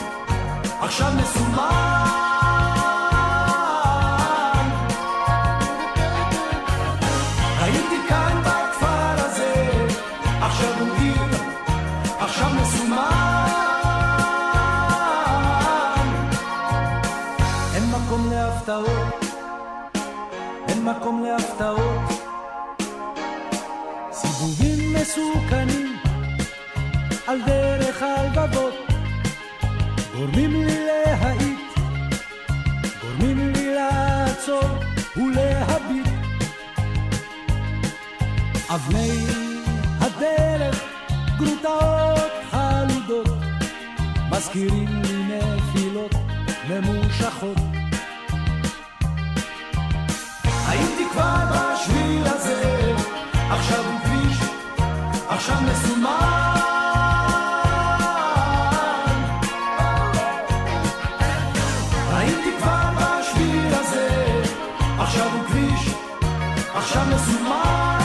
עכשיו 0.81 1.13
מסומן. 1.17 2.14
מקום 21.05 21.25
להפתעות. 21.25 22.11
סיבובים 24.13 24.95
מסוכנים 24.95 25.97
על 27.27 27.43
דרך 27.47 28.03
הלבבות 28.03 28.75
גורמים 30.15 30.65
לי 30.67 30.87
להאיט, 30.87 31.79
גורמים 33.03 33.53
לי 33.53 33.75
לעצור 33.75 34.69
ולהביט. 35.17 36.09
אבני 38.69 39.27
הדרך 40.01 40.85
גרוטאות 41.39 42.33
חלודות 42.51 43.29
מזכירים 44.31 45.03
לי 45.03 45.39
נפילות 45.39 46.15
ממושכות. 46.69 47.84
כבר 51.15 51.45
בשביל 51.51 52.27
הזה, 52.27 52.93
עכשיו 53.51 53.85
הוא 53.85 54.01
כביש, 54.01 54.39
עכשיו 55.29 55.57
מסומן. 55.63 56.61
הייתי 62.13 62.51
כבר 62.59 62.91
בשביל 62.97 63.75
הזה, 63.75 64.09
עכשיו 64.99 65.27
הוא 65.33 65.45
כביש, 65.45 65.95
עכשיו 66.75 67.03
מסומן. 67.15 67.99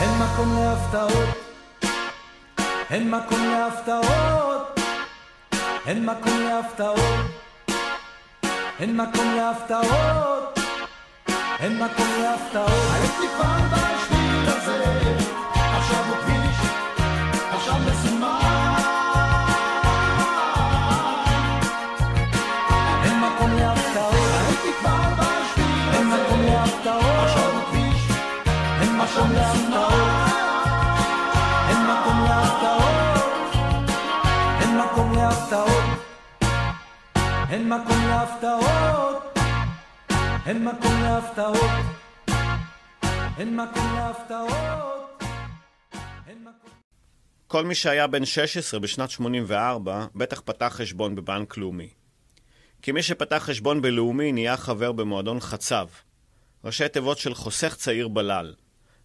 אין 0.00 0.10
מקום 0.18 0.56
להפתעות, 0.58 1.28
אין 2.90 3.10
מקום 3.10 3.40
להפתעות, 3.44 4.80
אין 5.86 6.06
מקום 6.06 6.38
להפתעות, 6.40 7.35
אין 8.80 8.96
מקום 8.96 9.34
להפתעות, 9.36 10.58
אין 11.58 11.82
מקום 11.82 12.06
להפתעות. 12.22 12.70
הייתי 12.92 13.28
כבר 13.36 13.56
בשביל 13.72 14.48
הזה, 14.48 15.16
עכשיו 15.76 16.04
הוא 16.08 16.16
כביש, 16.16 16.70
עכשיו 17.50 17.74
מסומן. 17.86 18.76
אין 23.04 23.20
מקום 23.20 23.50
להפתעות, 23.56 24.14
הייתי 24.46 24.68
כבר 24.80 25.14
בשביל 25.18 25.94
אין 25.94 26.06
מקום 26.06 26.42
להפתעות, 26.42 27.24
עכשיו 27.24 27.50
הוא 27.50 27.62
כביש, 27.70 28.10
אין 28.80 28.96
מקום 28.96 29.32
להפתעות, 29.32 30.25
אין 37.50 37.68
מקום 37.68 37.98
להפתעות, 38.08 39.22
אין 40.46 40.64
מקום 40.64 41.02
להפתעות, 41.02 41.80
אין 43.38 43.56
מקום 43.56 43.94
להפתעות, 43.94 45.22
אין 46.26 46.38
מקום... 46.40 46.70
כל 47.46 47.64
מי 47.64 47.74
שהיה 47.74 48.06
בן 48.06 48.24
16 48.24 48.80
בשנת 48.80 49.10
84 49.10 50.06
בטח 50.14 50.40
פתח 50.44 50.72
חשבון 50.76 51.14
בבנק 51.14 51.56
לאומי. 51.56 51.88
כי 52.82 52.92
מי 52.92 53.02
שפתח 53.02 53.42
חשבון 53.46 53.82
בלאומי 53.82 54.32
נהיה 54.32 54.56
חבר 54.56 54.92
במועדון 54.92 55.40
חצב, 55.40 55.86
ראשי 56.64 56.88
תיבות 56.88 57.18
של 57.18 57.34
חוסך 57.34 57.74
צעיר 57.74 58.08
בלל, 58.08 58.54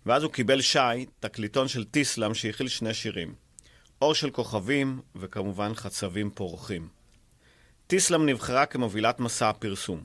ואז 0.06 0.24
הוא 0.24 0.32
קיבל 0.32 0.62
שי, 0.62 1.06
תקליטון 1.20 1.68
של 1.68 1.84
טיסלאם 1.84 2.34
שהכיל 2.34 2.68
שני 2.68 2.94
שירים, 2.94 3.36
אור 4.02 4.14
של 4.14 4.30
כוכבים 4.30 5.02
וכמובן 5.16 5.74
חצבים 5.74 6.30
פורחים. 6.30 7.01
טיסלאם 7.92 8.26
נבחרה 8.26 8.66
כמובילת 8.66 9.20
מסע 9.20 9.50
הפרסום. 9.50 10.04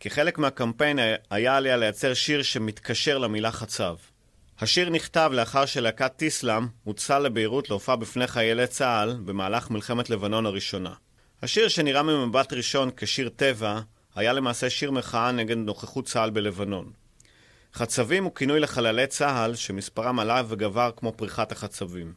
כחלק 0.00 0.38
מהקמפיין 0.38 0.98
היה 1.30 1.56
עליה 1.56 1.76
לייצר 1.76 2.14
שיר 2.14 2.42
שמתקשר 2.42 3.18
למילה 3.18 3.52
חצב. 3.52 3.96
השיר 4.60 4.90
נכתב 4.90 5.30
לאחר 5.34 5.66
שלהקת 5.66 6.12
טיסלאם 6.16 6.66
הוצא 6.84 7.18
לביירות 7.18 7.70
להופעה 7.70 7.96
בפני 7.96 8.26
חיילי 8.26 8.66
צה"ל 8.66 9.16
במהלך 9.24 9.70
מלחמת 9.70 10.10
לבנון 10.10 10.46
הראשונה. 10.46 10.94
השיר 11.42 11.68
שנראה 11.68 12.02
ממבט 12.02 12.52
ראשון 12.52 12.90
כשיר 12.96 13.28
טבע, 13.28 13.80
היה 14.14 14.32
למעשה 14.32 14.70
שיר 14.70 14.90
מחאה 14.90 15.32
נגד 15.32 15.56
נוכחות 15.56 16.06
צה"ל 16.06 16.30
בלבנון. 16.30 16.92
חצבים 17.74 18.24
הוא 18.24 18.34
כינוי 18.34 18.60
לחללי 18.60 19.06
צה"ל 19.06 19.54
שמספרם 19.54 20.18
עלה 20.18 20.42
וגבר 20.48 20.90
כמו 20.96 21.12
פריחת 21.12 21.52
החצבים. 21.52 22.12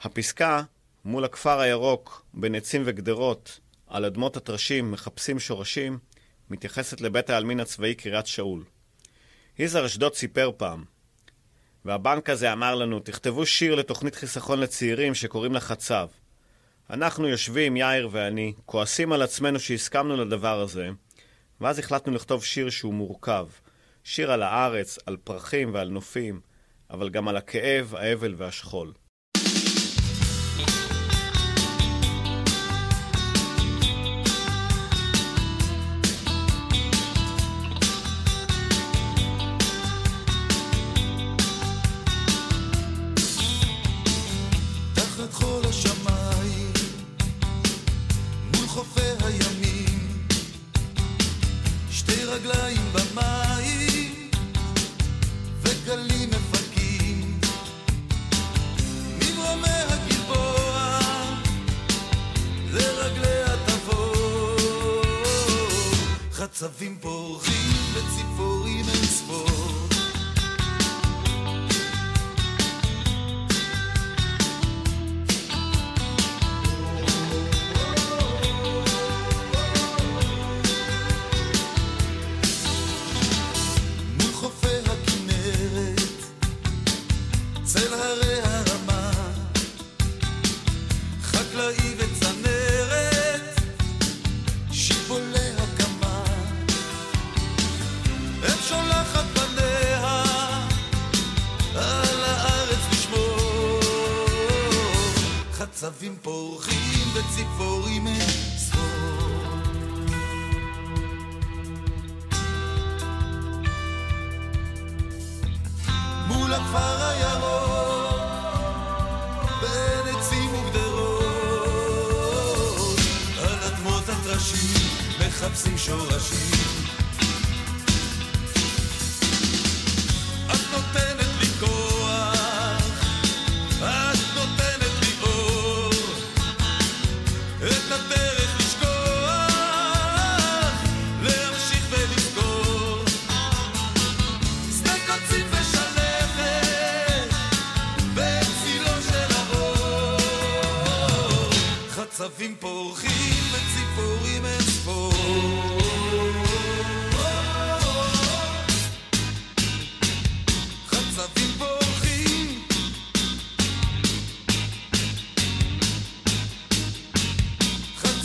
הפסקה, 0.00 0.62
מול 1.04 1.24
הכפר 1.24 1.60
הירוק, 1.60 2.24
בין 2.34 2.54
עצים 2.54 2.82
וגדרות, 2.84 3.60
על 3.86 4.04
אדמות 4.04 4.36
הטרשים 4.36 4.90
מחפשים 4.90 5.38
שורשים, 5.38 5.98
מתייחסת 6.50 7.00
לבית 7.00 7.30
העלמין 7.30 7.60
הצבאי 7.60 7.94
קריית 7.94 8.26
שאול. 8.26 8.64
יזהר 9.58 9.86
אשדוד 9.86 10.14
סיפר 10.14 10.50
פעם, 10.56 10.84
והבנק 11.84 12.30
הזה 12.30 12.52
אמר 12.52 12.74
לנו, 12.74 13.00
תכתבו 13.00 13.46
שיר 13.46 13.74
לתוכנית 13.74 14.14
חיסכון 14.14 14.60
לצעירים 14.60 15.14
שקוראים 15.14 15.52
לה 15.52 15.60
חצב. 15.60 16.08
אנחנו 16.90 17.28
יושבים, 17.28 17.76
יאיר 17.76 18.08
ואני, 18.12 18.52
כועסים 18.66 19.12
על 19.12 19.22
עצמנו 19.22 19.60
שהסכמנו 19.60 20.16
לדבר 20.16 20.60
הזה, 20.60 20.88
ואז 21.60 21.78
החלטנו 21.78 22.12
לכתוב 22.12 22.44
שיר 22.44 22.70
שהוא 22.70 22.94
מורכב. 22.94 23.46
שיר 24.04 24.32
על 24.32 24.42
הארץ, 24.42 24.98
על 25.06 25.16
פרחים 25.16 25.74
ועל 25.74 25.88
נופים, 25.88 26.40
אבל 26.90 27.08
גם 27.08 27.28
על 27.28 27.36
הכאב, 27.36 27.94
האבל 27.94 28.34
והשכול. 28.36 28.92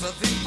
חצבים 0.02 0.41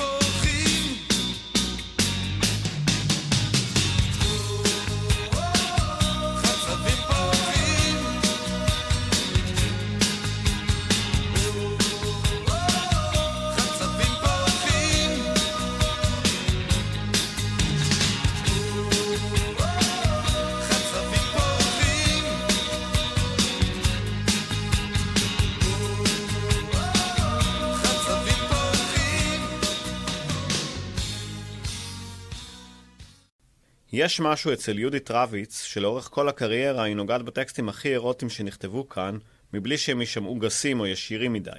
יש 34.04 34.20
משהו 34.20 34.52
אצל 34.52 34.78
יהודית 34.78 35.10
רביץ, 35.10 35.62
שלאורך 35.62 36.08
כל 36.12 36.28
הקריירה 36.28 36.82
היא 36.82 36.96
נוגעת 36.96 37.22
בטקסטים 37.22 37.68
הכי 37.68 37.88
אירוטיים 37.88 38.30
שנכתבו 38.30 38.88
כאן, 38.88 39.18
מבלי 39.52 39.78
שהם 39.78 40.00
יישמעו 40.00 40.34
גסים 40.34 40.80
או 40.80 40.86
ישירים 40.86 41.32
מדי. 41.32 41.50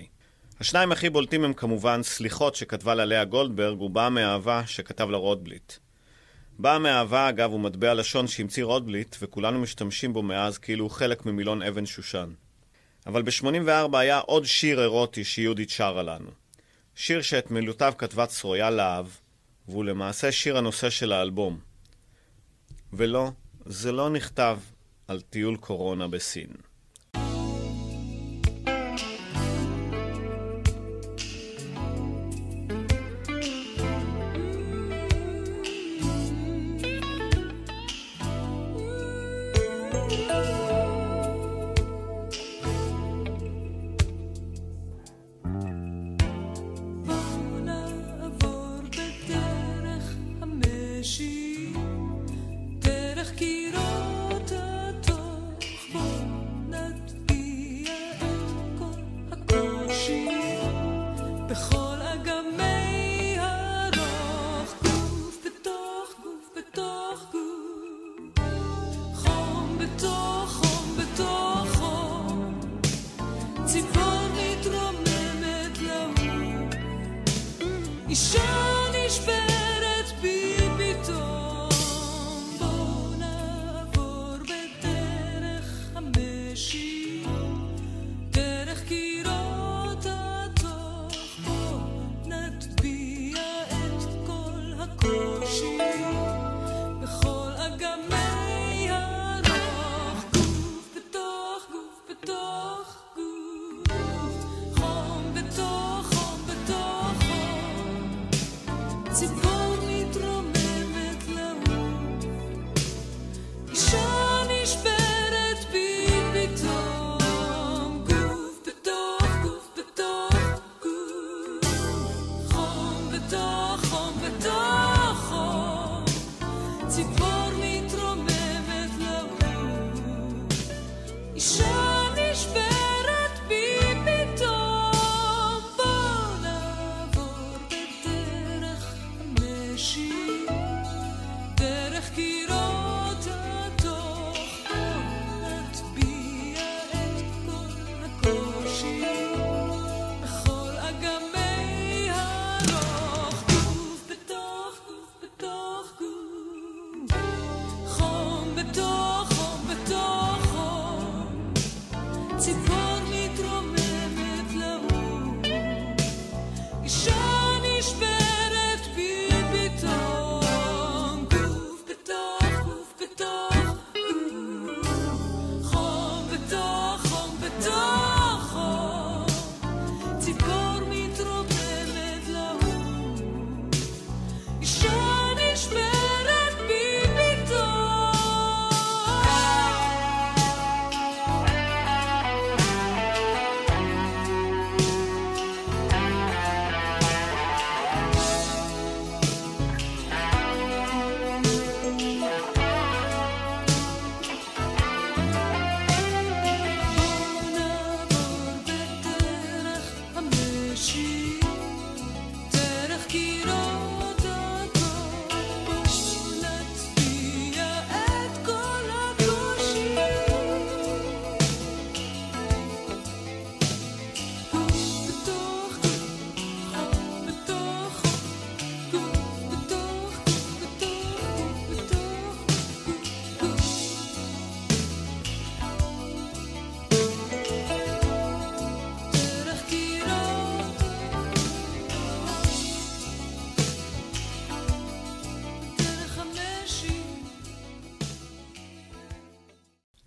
השניים 0.60 0.92
הכי 0.92 1.10
בולטים 1.10 1.44
הם 1.44 1.54
כמובן 1.54 2.04
סליחות 2.04 2.56
שכתבה 2.56 2.96
לה 2.96 3.06
לאה 3.06 3.24
גולדברג 3.24 3.82
ובאה 3.82 4.10
מאהבה 4.10 4.62
שכתב 4.66 5.10
לה 5.10 5.18
רוטבליט. 5.18 5.74
באה 6.60 6.80
מאהבה, 6.80 7.30
אגב, 7.30 7.52
הוא 7.52 7.60
מטבע 7.60 7.94
לשון 7.94 8.28
שהמציא 8.28 8.64
רוטבליט, 8.64 9.16
וכולנו 9.22 9.60
משתמשים 9.60 10.14
בו 10.14 10.22
מאז 10.22 10.58
כאילו 10.58 10.86
הוא 10.86 10.92
חלק 10.92 11.26
ממילון 11.26 11.62
אבן 11.62 11.86
שושן. 11.86 12.30
אבל 13.08 13.22
ב-84 13.22 13.98
היה 13.98 14.20
עוד 14.20 14.46
שיר 14.46 14.82
אירוטי 14.82 15.24
שיהודית 15.24 15.70
שרה 15.70 16.04
לנו. 16.04 16.30
שיר 16.96 17.22
שאת 17.22 17.52
מילותיו 17.52 17.94
כתבה 17.98 18.26
צרויה 18.26 18.70
להב, 18.70 19.08
והוא 19.68 19.86
למעשה 19.86 20.32
שיר 20.32 20.58
הנושא 20.58 20.90
של 20.90 21.12
האלבום. 21.12 21.75
ולא, 22.98 23.32
זה 23.66 23.92
לא 23.92 24.10
נכתב 24.10 24.58
על 25.08 25.22
טיול 25.22 25.58
קורונה 25.58 26.08
בסין. 26.08 26.48
בואו 48.40 48.76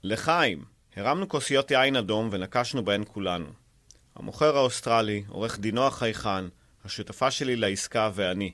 לחיים! 0.09 0.65
הרמנו 0.97 1.29
כוסיות 1.29 1.71
יין 1.71 1.97
אדום 1.97 2.29
ונקשנו 2.33 2.85
בהן 2.85 3.05
כולנו. 3.09 3.47
המוכר 4.17 4.57
האוסטרלי, 4.57 5.25
עורך 5.29 5.59
דינו 5.59 5.87
החייכן, 5.87 6.45
השותפה 6.85 7.31
שלי 7.31 7.57
לעסקה 7.57 8.11
ואני. 8.15 8.53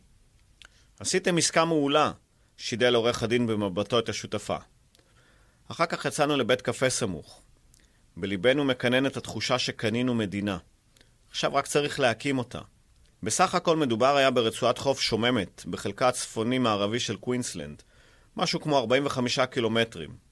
עשיתם 1.00 1.38
עסקה 1.38 1.64
מעולה, 1.64 2.12
שידל 2.56 2.94
עורך 2.94 3.22
הדין 3.22 3.46
במבטו 3.46 3.98
את 3.98 4.08
השותפה. 4.08 4.56
אחר 5.68 5.86
כך 5.86 6.04
יצאנו 6.04 6.36
לבית 6.36 6.62
קפה 6.62 6.90
סמוך. 6.90 7.42
בליבנו 8.16 8.64
מקננת 8.64 9.16
התחושה 9.16 9.58
שקנינו 9.58 10.14
מדינה. 10.14 10.58
עכשיו 11.30 11.54
רק 11.54 11.66
צריך 11.66 12.00
להקים 12.00 12.38
אותה. 12.38 12.60
בסך 13.22 13.54
הכל 13.54 13.76
מדובר 13.76 14.16
היה 14.16 14.30
ברצועת 14.30 14.78
חוף 14.78 15.00
שוממת, 15.00 15.64
בחלקה 15.66 16.08
הצפוני-מערבי 16.08 17.00
של 17.00 17.16
קווינסלנד, 17.16 17.82
משהו 18.36 18.60
כמו 18.60 18.78
45 18.78 19.38
קילומטרים. 19.38 20.23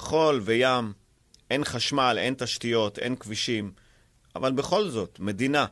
חול 0.00 0.40
וים, 0.44 0.92
אין 1.50 1.64
חשמל, 1.64 2.16
אין 2.20 2.34
תשתיות, 2.34 2.98
אין 2.98 3.16
כבישים, 3.16 3.72
אבל 4.36 4.52
בכל 4.52 4.88
זאת, 4.88 5.20
מדינה. 5.20 5.66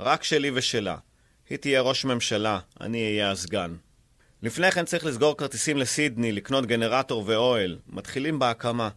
רק 0.00 0.24
שלי 0.24 0.50
ושלה. 0.54 0.96
היא 1.50 1.58
תהיה 1.58 1.80
ראש 1.80 2.04
ממשלה, 2.04 2.58
אני 2.80 3.04
אהיה 3.04 3.30
הסגן. 3.30 3.74
לפני 4.42 4.70
כן 4.70 4.84
צריך 4.84 5.04
לסגור 5.04 5.36
כרטיסים 5.36 5.76
לסידני, 5.76 6.32
לקנות 6.32 6.66
גנרטור 6.66 7.24
ואוהל. 7.26 7.78
מתחילים 7.86 8.38
בהקמה. 8.38 8.88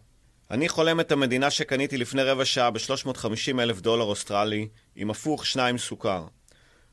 אני 0.50 0.68
חולם 0.68 1.00
את 1.00 1.12
המדינה 1.12 1.50
שקניתי 1.50 1.96
לפני 1.96 2.22
רבע 2.22 2.44
שעה 2.44 2.70
ב-350 2.70 3.60
אלף 3.60 3.80
דולר 3.80 4.04
אוסטרלי, 4.04 4.68
עם 4.96 5.10
הפוך 5.10 5.46
שניים 5.46 5.78
סוכר. 5.78 6.26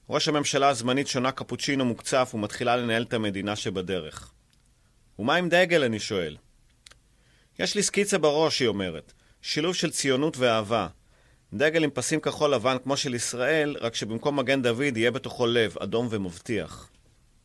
ראש 0.10 0.28
הממשלה 0.28 0.70
הזמנית 0.70 1.08
שונה 1.08 1.32
קפוצ'ינו 1.32 1.86
מוקצף 1.86 2.32
ומתחילה 2.34 2.78
לנהל 2.78 3.04
את 3.04 3.14
המדינה 3.14 3.56
שבדרך. 3.56 4.32
ומה 5.20 5.36
עם 5.36 5.50
דגל, 5.50 5.84
אני 5.84 6.00
שואל? 6.00 6.38
יש 7.60 7.76
לי 7.76 7.84
סקיצה 7.84 8.18
בראש, 8.18 8.60
היא 8.60 8.68
אומרת. 8.68 9.14
שילוב 9.42 9.76
של 9.76 9.92
ציונות 9.92 10.38
ואהבה. 10.38 10.88
דגל 11.54 11.84
עם 11.84 11.90
פסים 11.90 12.20
כחול 12.20 12.54
לבן 12.54 12.78
כמו 12.84 12.98
של 12.98 13.16
ישראל, 13.16 13.76
רק 13.82 13.96
שבמקום 13.96 14.40
מגן 14.40 14.62
דוד 14.62 14.98
יהיה 14.98 15.12
בתוכו 15.12 15.48
לב, 15.48 15.76
אדום 15.80 16.08
ומבטיח. 16.10 16.90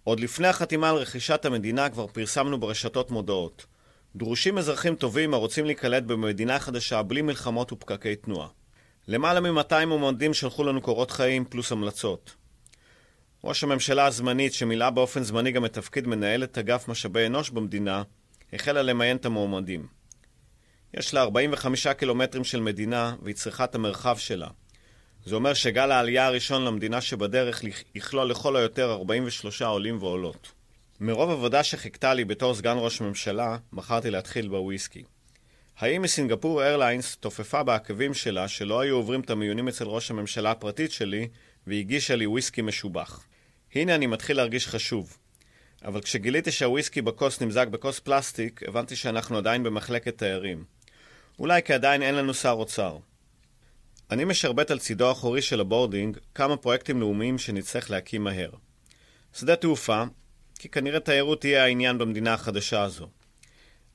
עוד 0.05 0.21
לפני 0.21 0.49
החתימה 0.49 0.91
על 0.91 0.97
רכישת 0.97 1.45
המדינה 1.45 1.89
כבר 1.89 2.07
פרסמנו 2.07 2.61
ברשתות 2.61 3.11
מודעות. 3.11 3.67
דרושים 4.17 4.59
אזרחים 4.59 4.95
טובים 4.95 5.35
הרוצים 5.35 5.65
להיקלט 5.65 6.03
במדינה 6.03 6.59
חדשה 6.59 7.03
בלי 7.03 7.23
מלחמות 7.23 7.73
ופקקי 7.73 8.17
תנועה. 8.17 8.49
למעלה 9.09 9.41
מ-200 9.41 9.85
מועמדים 9.87 10.35
שלחו 10.35 10.65
לנו 10.65 10.81
קורות 10.81 11.11
חיים 11.11 11.45
פלוס 11.45 11.73
המלצות. 11.73 12.35
ראש 13.45 13.65
הממשלה 13.65 14.07
הזמנית, 14.07 14.53
שמילאה 14.53 14.91
באופן 14.91 15.23
זמני 15.23 15.53
גם 15.53 15.65
את 15.65 15.73
תפקיד 15.73 16.07
מנהלת 16.07 16.59
אגף 16.59 16.89
משאבי 16.89 17.27
אנוש 17.27 17.51
במדינה, 17.51 18.03
החלה 18.53 18.83
למיין 18.83 19.17
את 19.17 19.27
המועמדים. 19.27 19.96
יש 20.97 21.15
לה 21.15 21.23
45 21.23 21.87
קילומטרים 21.87 22.45
של 22.45 22.61
מדינה, 22.61 23.15
והיא 23.23 23.35
צריכה 23.35 23.65
את 23.65 23.75
המרחב 23.75 24.17
שלה. 24.19 24.49
זה 25.25 25.35
אומר 25.35 25.55
שגל 25.55 25.91
העלייה 25.91 26.27
הראשון 26.27 26.65
למדינה 26.65 27.01
שבדרך 27.01 27.63
יכלול 27.95 28.31
לכל 28.31 28.57
היותר 28.57 28.93
43 28.93 29.63
עולים 29.63 30.03
ועולות. 30.03 30.53
מרוב 31.01 31.31
עבודה 31.31 31.63
שחיכתה 31.63 32.15
לי 32.15 32.25
בתור 32.25 32.55
סגן 32.55 32.77
ראש 32.79 33.01
ממשלה, 33.01 33.57
בחרתי 33.73 34.11
להתחיל 34.11 34.49
בוויסקי. 34.49 35.03
האם 35.79 36.03
מסינגפור 36.03 36.63
איירליינס 36.63 37.17
תופפה 37.17 37.63
בעקבים 37.63 38.15
שלה 38.15 38.49
שלא 38.49 38.81
היו 38.81 38.97
עוברים 38.97 39.21
את 39.21 39.31
המיונים 39.31 39.69
אצל 39.69 39.85
ראש 39.85 40.11
הממשלה 40.11 40.51
הפרטית 40.51 40.93
שלי, 40.93 41.29
והגישה 41.67 42.17
לי 42.17 42.27
וויסקי 42.27 42.63
משובח. 42.63 43.27
הנה 43.75 43.95
אני 43.95 44.07
מתחיל 44.07 44.37
להרגיש 44.37 44.69
חשוב. 44.69 45.17
אבל 45.85 46.01
כשגיליתי 46.01 46.53
שהוויסקי 46.53 47.03
בכוס 47.03 47.41
נמזג 47.41 47.67
בכוס 47.71 48.01
פלסטיק, 48.01 48.61
הבנתי 48.69 48.97
שאנחנו 48.97 49.39
עדיין 49.39 49.63
במחלקת 49.63 50.19
תיירים. 50.19 50.76
אולי 51.39 51.63
כי 51.63 51.73
עדיין 51.73 52.03
אין 52.03 52.15
לנו 52.15 52.35
שר 52.35 52.51
אוצר. 52.51 52.97
אני 54.11 54.25
משרבט 54.25 54.71
על 54.71 54.79
צידו 54.79 55.09
האחורי 55.09 55.43
של 55.43 55.61
ה 55.61 55.67
boarding 55.67 56.19
כמה 56.35 56.57
פרויקטים 56.57 57.01
לאומיים 57.01 57.39
שנצטרך 57.39 57.91
להקים 57.91 58.25
מהר. 58.25 58.51
שדה 59.33 59.57
תעופה, 59.57 60.03
כי 60.59 60.69
כנראה 60.69 61.01
תיירות 61.01 61.41
תהיה 61.41 61.65
העניין 61.65 61.99
במדינה 61.99 62.35
החדשה 62.35 62.83
הזו. 62.83 63.09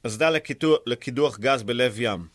אסדה 0.03 0.29
לקידוח, 0.29 0.79
לקידוח 0.85 1.39
גז 1.39 1.63
בלב 1.63 1.95
ים. 1.99 2.27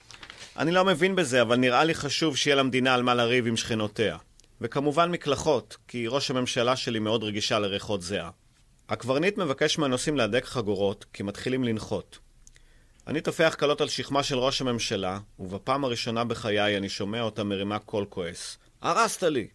אני 0.59 0.71
לא 0.71 0.85
מבין 0.85 1.17
בזה, 1.17 1.43
אבל 1.43 1.57
נראה 1.57 1.85
לי 1.85 1.95
חשוב 1.95 2.37
שיהיה 2.37 2.57
למדינה 2.57 2.95
על 2.95 3.03
מה 3.03 3.15
לריב 3.15 3.47
עם 3.47 3.57
שכנותיה. 3.57 4.17
וכמובן 4.61 5.11
מקלחות, 5.11 5.77
כי 5.89 6.07
ראש 6.07 6.31
הממשלה 6.31 6.77
שלי 6.77 6.99
מאוד 6.99 7.25
רגישה 7.25 7.59
לריחות 7.59 8.03
זיעה. 8.03 8.31
הקברניט 8.89 9.39
מבקש 9.39 9.79
מהנוסעים 9.79 10.17
להדק 10.17 10.45
חגורות, 10.45 11.05
כי 11.13 11.23
מתחילים 11.23 11.65
לנחות. 11.65 12.19
אני 13.07 13.21
טופח 13.21 13.55
קלות 13.59 13.81
על 13.81 13.89
שכמה 13.89 14.23
של 14.23 14.39
ראש 14.39 14.61
הממשלה, 14.61 15.19
ובפעם 15.39 15.85
הראשונה 15.85 16.25
בחיי 16.25 16.77
אני 16.77 16.89
שומע 16.89 17.21
אותה 17.21 17.45
מרימה 17.45 17.79
קול 17.79 18.05
כועס. 18.09 18.59
הרסת 18.83 19.23
לי! 19.23 19.49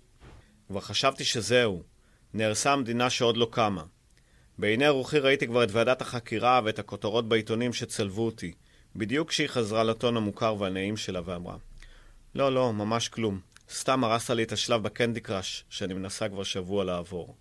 כבר 0.68 0.80
חשבתי 0.80 1.24
שזהו. 1.24 1.84
נהרסה 2.34 2.74
המדינה 2.74 3.10
שעוד 3.10 3.38
לא 3.38 3.48
קמה. 3.52 3.84
בעיני 4.58 4.90
רוחי 4.90 5.20
ראיתי 5.20 5.48
כבר 5.48 5.64
את 5.64 5.70
ועדת 5.72 6.02
החקירה 6.02 6.62
ואת 6.64 6.80
הכותרות 6.80 7.30
בעיתונים 7.30 7.74
שצלבו 7.74 8.26
אותי, 8.26 8.54
בדיוק 8.96 9.30
כשהיא 9.30 9.48
חזרה 9.48 9.84
לטון 9.84 10.18
המוכר 10.18 10.56
והנעים 10.60 10.98
שלה 10.98 11.22
ואמרה 11.26 11.56
לא, 12.36 12.54
לא, 12.54 12.74
ממש 12.74 13.10
כלום. 13.10 13.40
סתם 13.70 14.04
הרסת 14.04 14.30
לי 14.30 14.44
את 14.44 14.52
השלב 14.52 14.84
בקנדי 14.84 15.20
קראש, 15.20 15.66
שאני 15.70 15.94
מנסה 15.94 16.30
כבר 16.30 16.44
שבוע 16.44 16.84
לעבור. 16.84 17.36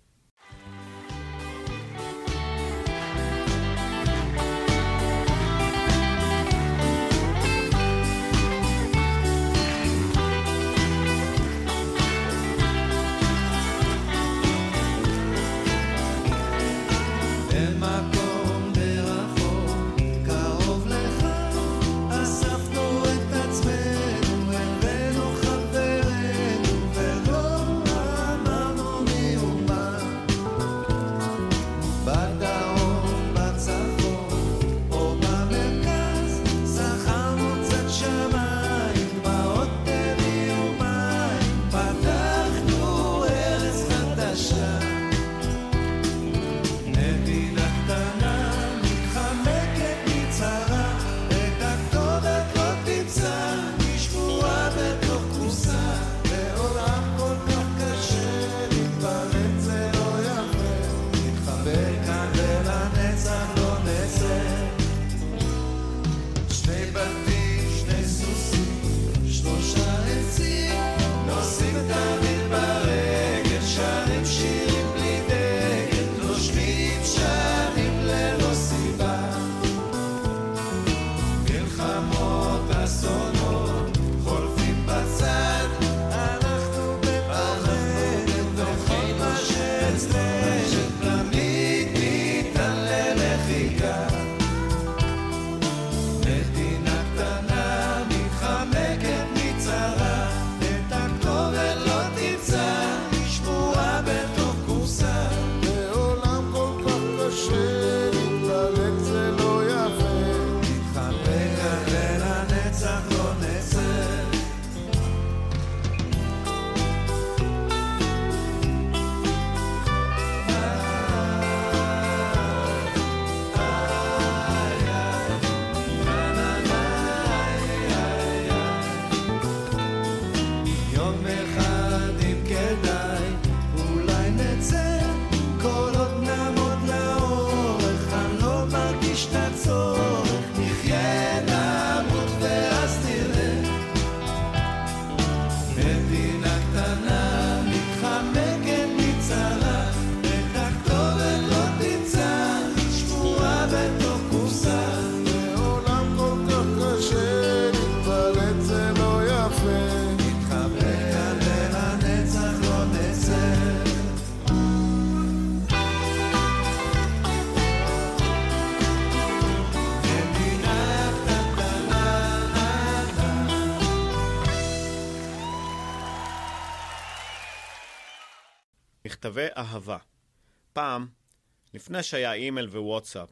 לפני 181.91 182.03
שהיה 182.03 182.33
אימייל 182.33 182.67
ווואטסאפ, 182.67 183.29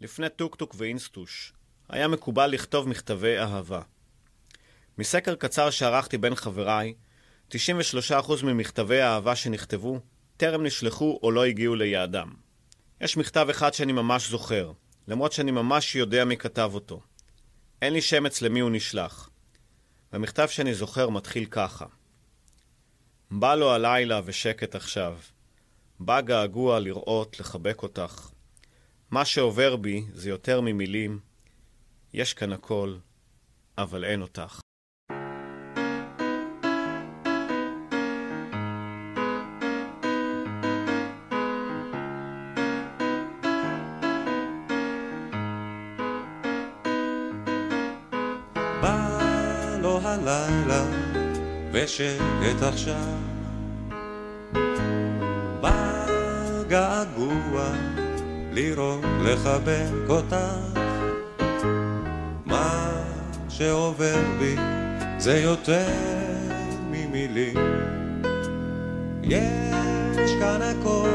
לפני 0.00 0.28
טוקטוק 0.28 0.74
ואינסטוש, 0.78 1.52
היה 1.88 2.08
מקובל 2.08 2.46
לכתוב 2.46 2.88
מכתבי 2.88 3.38
אהבה. 3.38 3.82
מסקר 4.98 5.34
קצר 5.34 5.70
שערכתי 5.70 6.18
בין 6.18 6.34
חבריי, 6.34 6.94
93% 7.50 7.54
ממכתבי 8.42 9.00
האהבה 9.00 9.36
שנכתבו 9.36 10.00
טרם 10.36 10.62
נשלחו 10.62 11.20
או 11.22 11.30
לא 11.30 11.44
הגיעו 11.44 11.74
ליעדם. 11.74 12.34
יש 13.00 13.16
מכתב 13.16 13.46
אחד 13.50 13.74
שאני 13.74 13.92
ממש 13.92 14.30
זוכר, 14.30 14.72
למרות 15.08 15.32
שאני 15.32 15.50
ממש 15.50 15.96
יודע 15.96 16.24
מי 16.24 16.36
כתב 16.36 16.70
אותו. 16.74 17.00
אין 17.82 17.92
לי 17.92 18.00
שמץ 18.00 18.42
למי 18.42 18.60
הוא 18.60 18.70
נשלח. 18.70 19.30
והמכתב 20.12 20.48
שאני 20.48 20.74
זוכר 20.74 21.08
מתחיל 21.08 21.44
ככה: 21.44 21.86
בא 23.30 23.54
לו 23.54 23.72
הלילה 23.72 24.20
ושקט 24.24 24.74
עכשיו. 24.74 25.18
בא 26.06 26.20
געגוע 26.20 26.80
לראות, 26.80 27.40
לחבק 27.40 27.82
אותך. 27.82 28.30
מה 29.10 29.24
שעובר 29.24 29.76
בי 29.76 30.04
זה 30.12 30.30
יותר 30.30 30.60
ממילים. 30.60 31.18
יש 32.14 32.34
כאן 32.34 32.52
הכל, 32.52 32.96
אבל 33.78 34.04
אין 34.04 34.22
אותך. 34.22 34.60
ושקט 51.72 52.62
עכשיו 52.62 53.31
געגוע 57.28 57.72
לראות 58.52 59.04
לחבק 59.24 60.08
אותך. 60.08 60.36
מה 62.46 62.90
שעובר 63.48 64.20
בי 64.38 64.56
זה 65.18 65.38
יותר 65.38 65.88
ממילים. 66.90 67.56
יש 69.22 70.30
כאן 70.40 70.60
הכל 70.62 71.08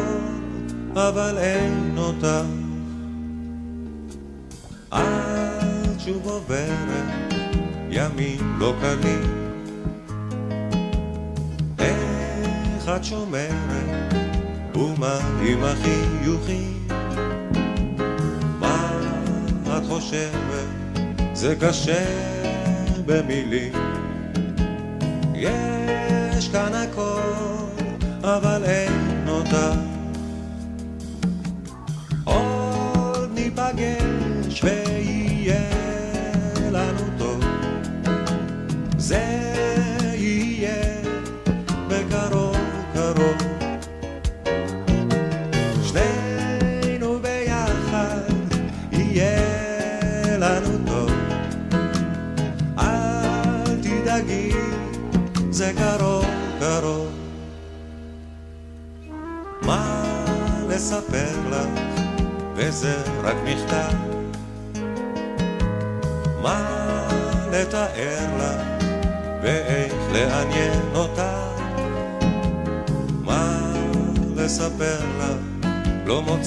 אבל 0.93 1.37
אין 1.37 1.95
אותך. 1.97 2.45
את 4.89 5.99
שוב 5.99 6.27
עוברת 6.27 7.33
ימים 7.89 8.55
לא 8.59 8.73
קלים. 8.81 9.47
איך 11.79 12.89
את 12.95 13.03
שומרת 13.03 14.06
ומה 14.77 15.19
עם 15.41 15.63
החיוכים 15.63 16.87
מה 18.59 19.77
את 19.77 19.83
חושבת? 19.87 20.67
זה 21.33 21.55
קשה 21.55 22.05
במילים. 23.05 23.73
יש 25.33 26.49
כאן 26.49 26.73
הכל 26.73 27.21
אבל 28.23 28.56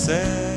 לא 0.09 0.50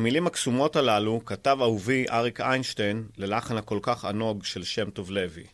המילים 0.00 0.26
הקסומות 0.26 0.76
הללו 0.76 1.24
כתב 1.24 1.58
אהובי 1.60 2.06
אריק 2.10 2.40
איינשטיין 2.40 3.08
ללחן 3.16 3.56
הכל 3.56 3.78
כך 3.82 4.04
ענוג 4.04 4.44
של 4.44 4.64
שם 4.64 4.90
טוב 4.90 5.10
לוי. 5.10 5.44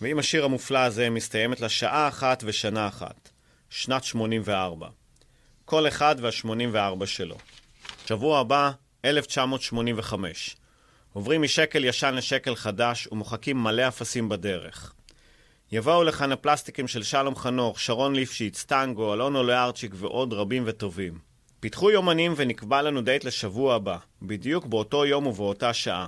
ועם 0.00 0.18
השיר 0.18 0.44
המופלא 0.44 0.78
הזה 0.78 1.10
מסתיימת 1.10 1.60
לה 1.60 1.68
שעה 1.68 2.08
אחת 2.08 2.42
ושנה 2.46 2.88
אחת, 2.88 3.30
שנת 3.70 4.04
84. 4.04 4.88
כל 5.64 5.88
אחד 5.88 6.16
וה-84 6.20 7.06
שלו. 7.06 7.36
שבוע 8.06 8.40
הבא, 8.40 8.70
1985. 9.04 10.56
עוברים 11.12 11.42
משקל 11.42 11.84
ישן 11.84 12.14
לשקל 12.14 12.54
חדש 12.54 13.08
ומוחקים 13.12 13.62
מלא 13.62 13.88
אפסים 13.88 14.28
בדרך. 14.28 14.92
יבואו 15.72 16.04
לכאן 16.04 16.32
הפלסטיקים 16.32 16.88
של 16.88 17.02
שלום 17.02 17.36
חנוך, 17.36 17.80
שרון 17.80 18.14
ליפשיץ, 18.14 18.64
טנגו, 18.64 19.14
אלונו 19.14 19.42
לארצ'יק 19.42 19.92
ועוד 19.94 20.32
רבים 20.32 20.62
וטובים. 20.66 21.35
פיתחו 21.66 21.90
יומנים 21.90 22.32
ונקבע 22.36 22.82
לנו 22.82 23.00
דייט 23.00 23.24
לשבוע 23.24 23.74
הבא, 23.74 23.96
בדיוק 24.22 24.66
באותו 24.66 25.06
יום 25.06 25.26
ובאותה 25.26 25.72
שעה. 25.74 26.06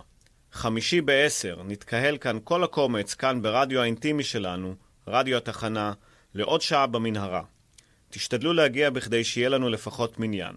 חמישי 0.53 1.01
בעשר, 1.01 1.63
נתקהל 1.65 2.19
כאן 2.19 2.39
כל 2.45 2.65
הקומץ, 2.65 3.15
כאן 3.15 3.43
ברדיו 3.43 3.81
האינטימי 3.81 4.25
שלנו, 4.25 4.75
רדיו 5.07 5.37
התחנה, 5.37 5.93
לעוד 6.35 6.61
שעה 6.61 6.87
במנהרה. 6.87 7.43
תשתדלו 8.11 8.53
להגיע 8.53 8.91
בכדי 8.91 9.25
שיהיה 9.25 9.49
לנו 9.49 9.69
לפחות 9.69 10.19
מניין. 10.19 10.55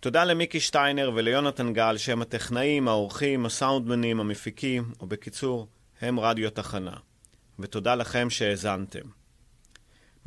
תודה 0.00 0.24
למיקי 0.24 0.60
שטיינר 0.60 1.10
וליונתן 1.14 1.72
גל 1.72 1.96
שהם 1.96 2.22
הטכנאים, 2.22 2.88
האורחים, 2.88 3.46
הסאונדמנים, 3.46 4.20
המפיקים, 4.20 4.92
או 5.00 5.06
בקיצור, 5.06 5.66
הם 6.00 6.20
רדיו 6.20 6.50
תחנה. 6.50 6.96
ותודה 7.58 7.94
לכם 7.94 8.30
שהאזנתם. 8.30 9.17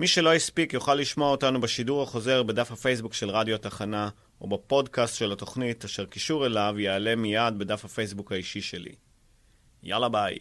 מי 0.02 0.08
שלא 0.08 0.34
הספיק 0.34 0.74
יוכל 0.74 0.96
לשמוע 0.96 1.32
אותנו 1.32 1.62
בשידור 1.62 2.04
החוזר 2.04 2.44
בדף 2.44 2.72
הפייסבוק 2.72 3.14
של 3.14 3.30
רדיו 3.30 3.56
התחנה, 3.56 4.10
או 4.42 4.48
בפודקאסט 4.50 5.16
של 5.16 5.32
התוכנית, 5.32 5.86
אשר 5.86 6.06
קישור 6.06 6.46
אליו 6.46 6.76
יעלה 6.78 7.16
מיד 7.16 7.58
בדף 7.58 7.86
הפייסבוק 7.86 8.32
האישי 8.32 8.62
שלי. 8.62 8.96
יאללה 9.84 10.10
ביי. 10.10 10.38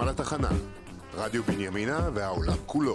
על 0.00 0.08
התחנה, 0.08 0.48
רדיו 1.14 1.42
בנימינה 1.42 2.08
והעולם 2.14 2.56
כולו. 2.66 2.94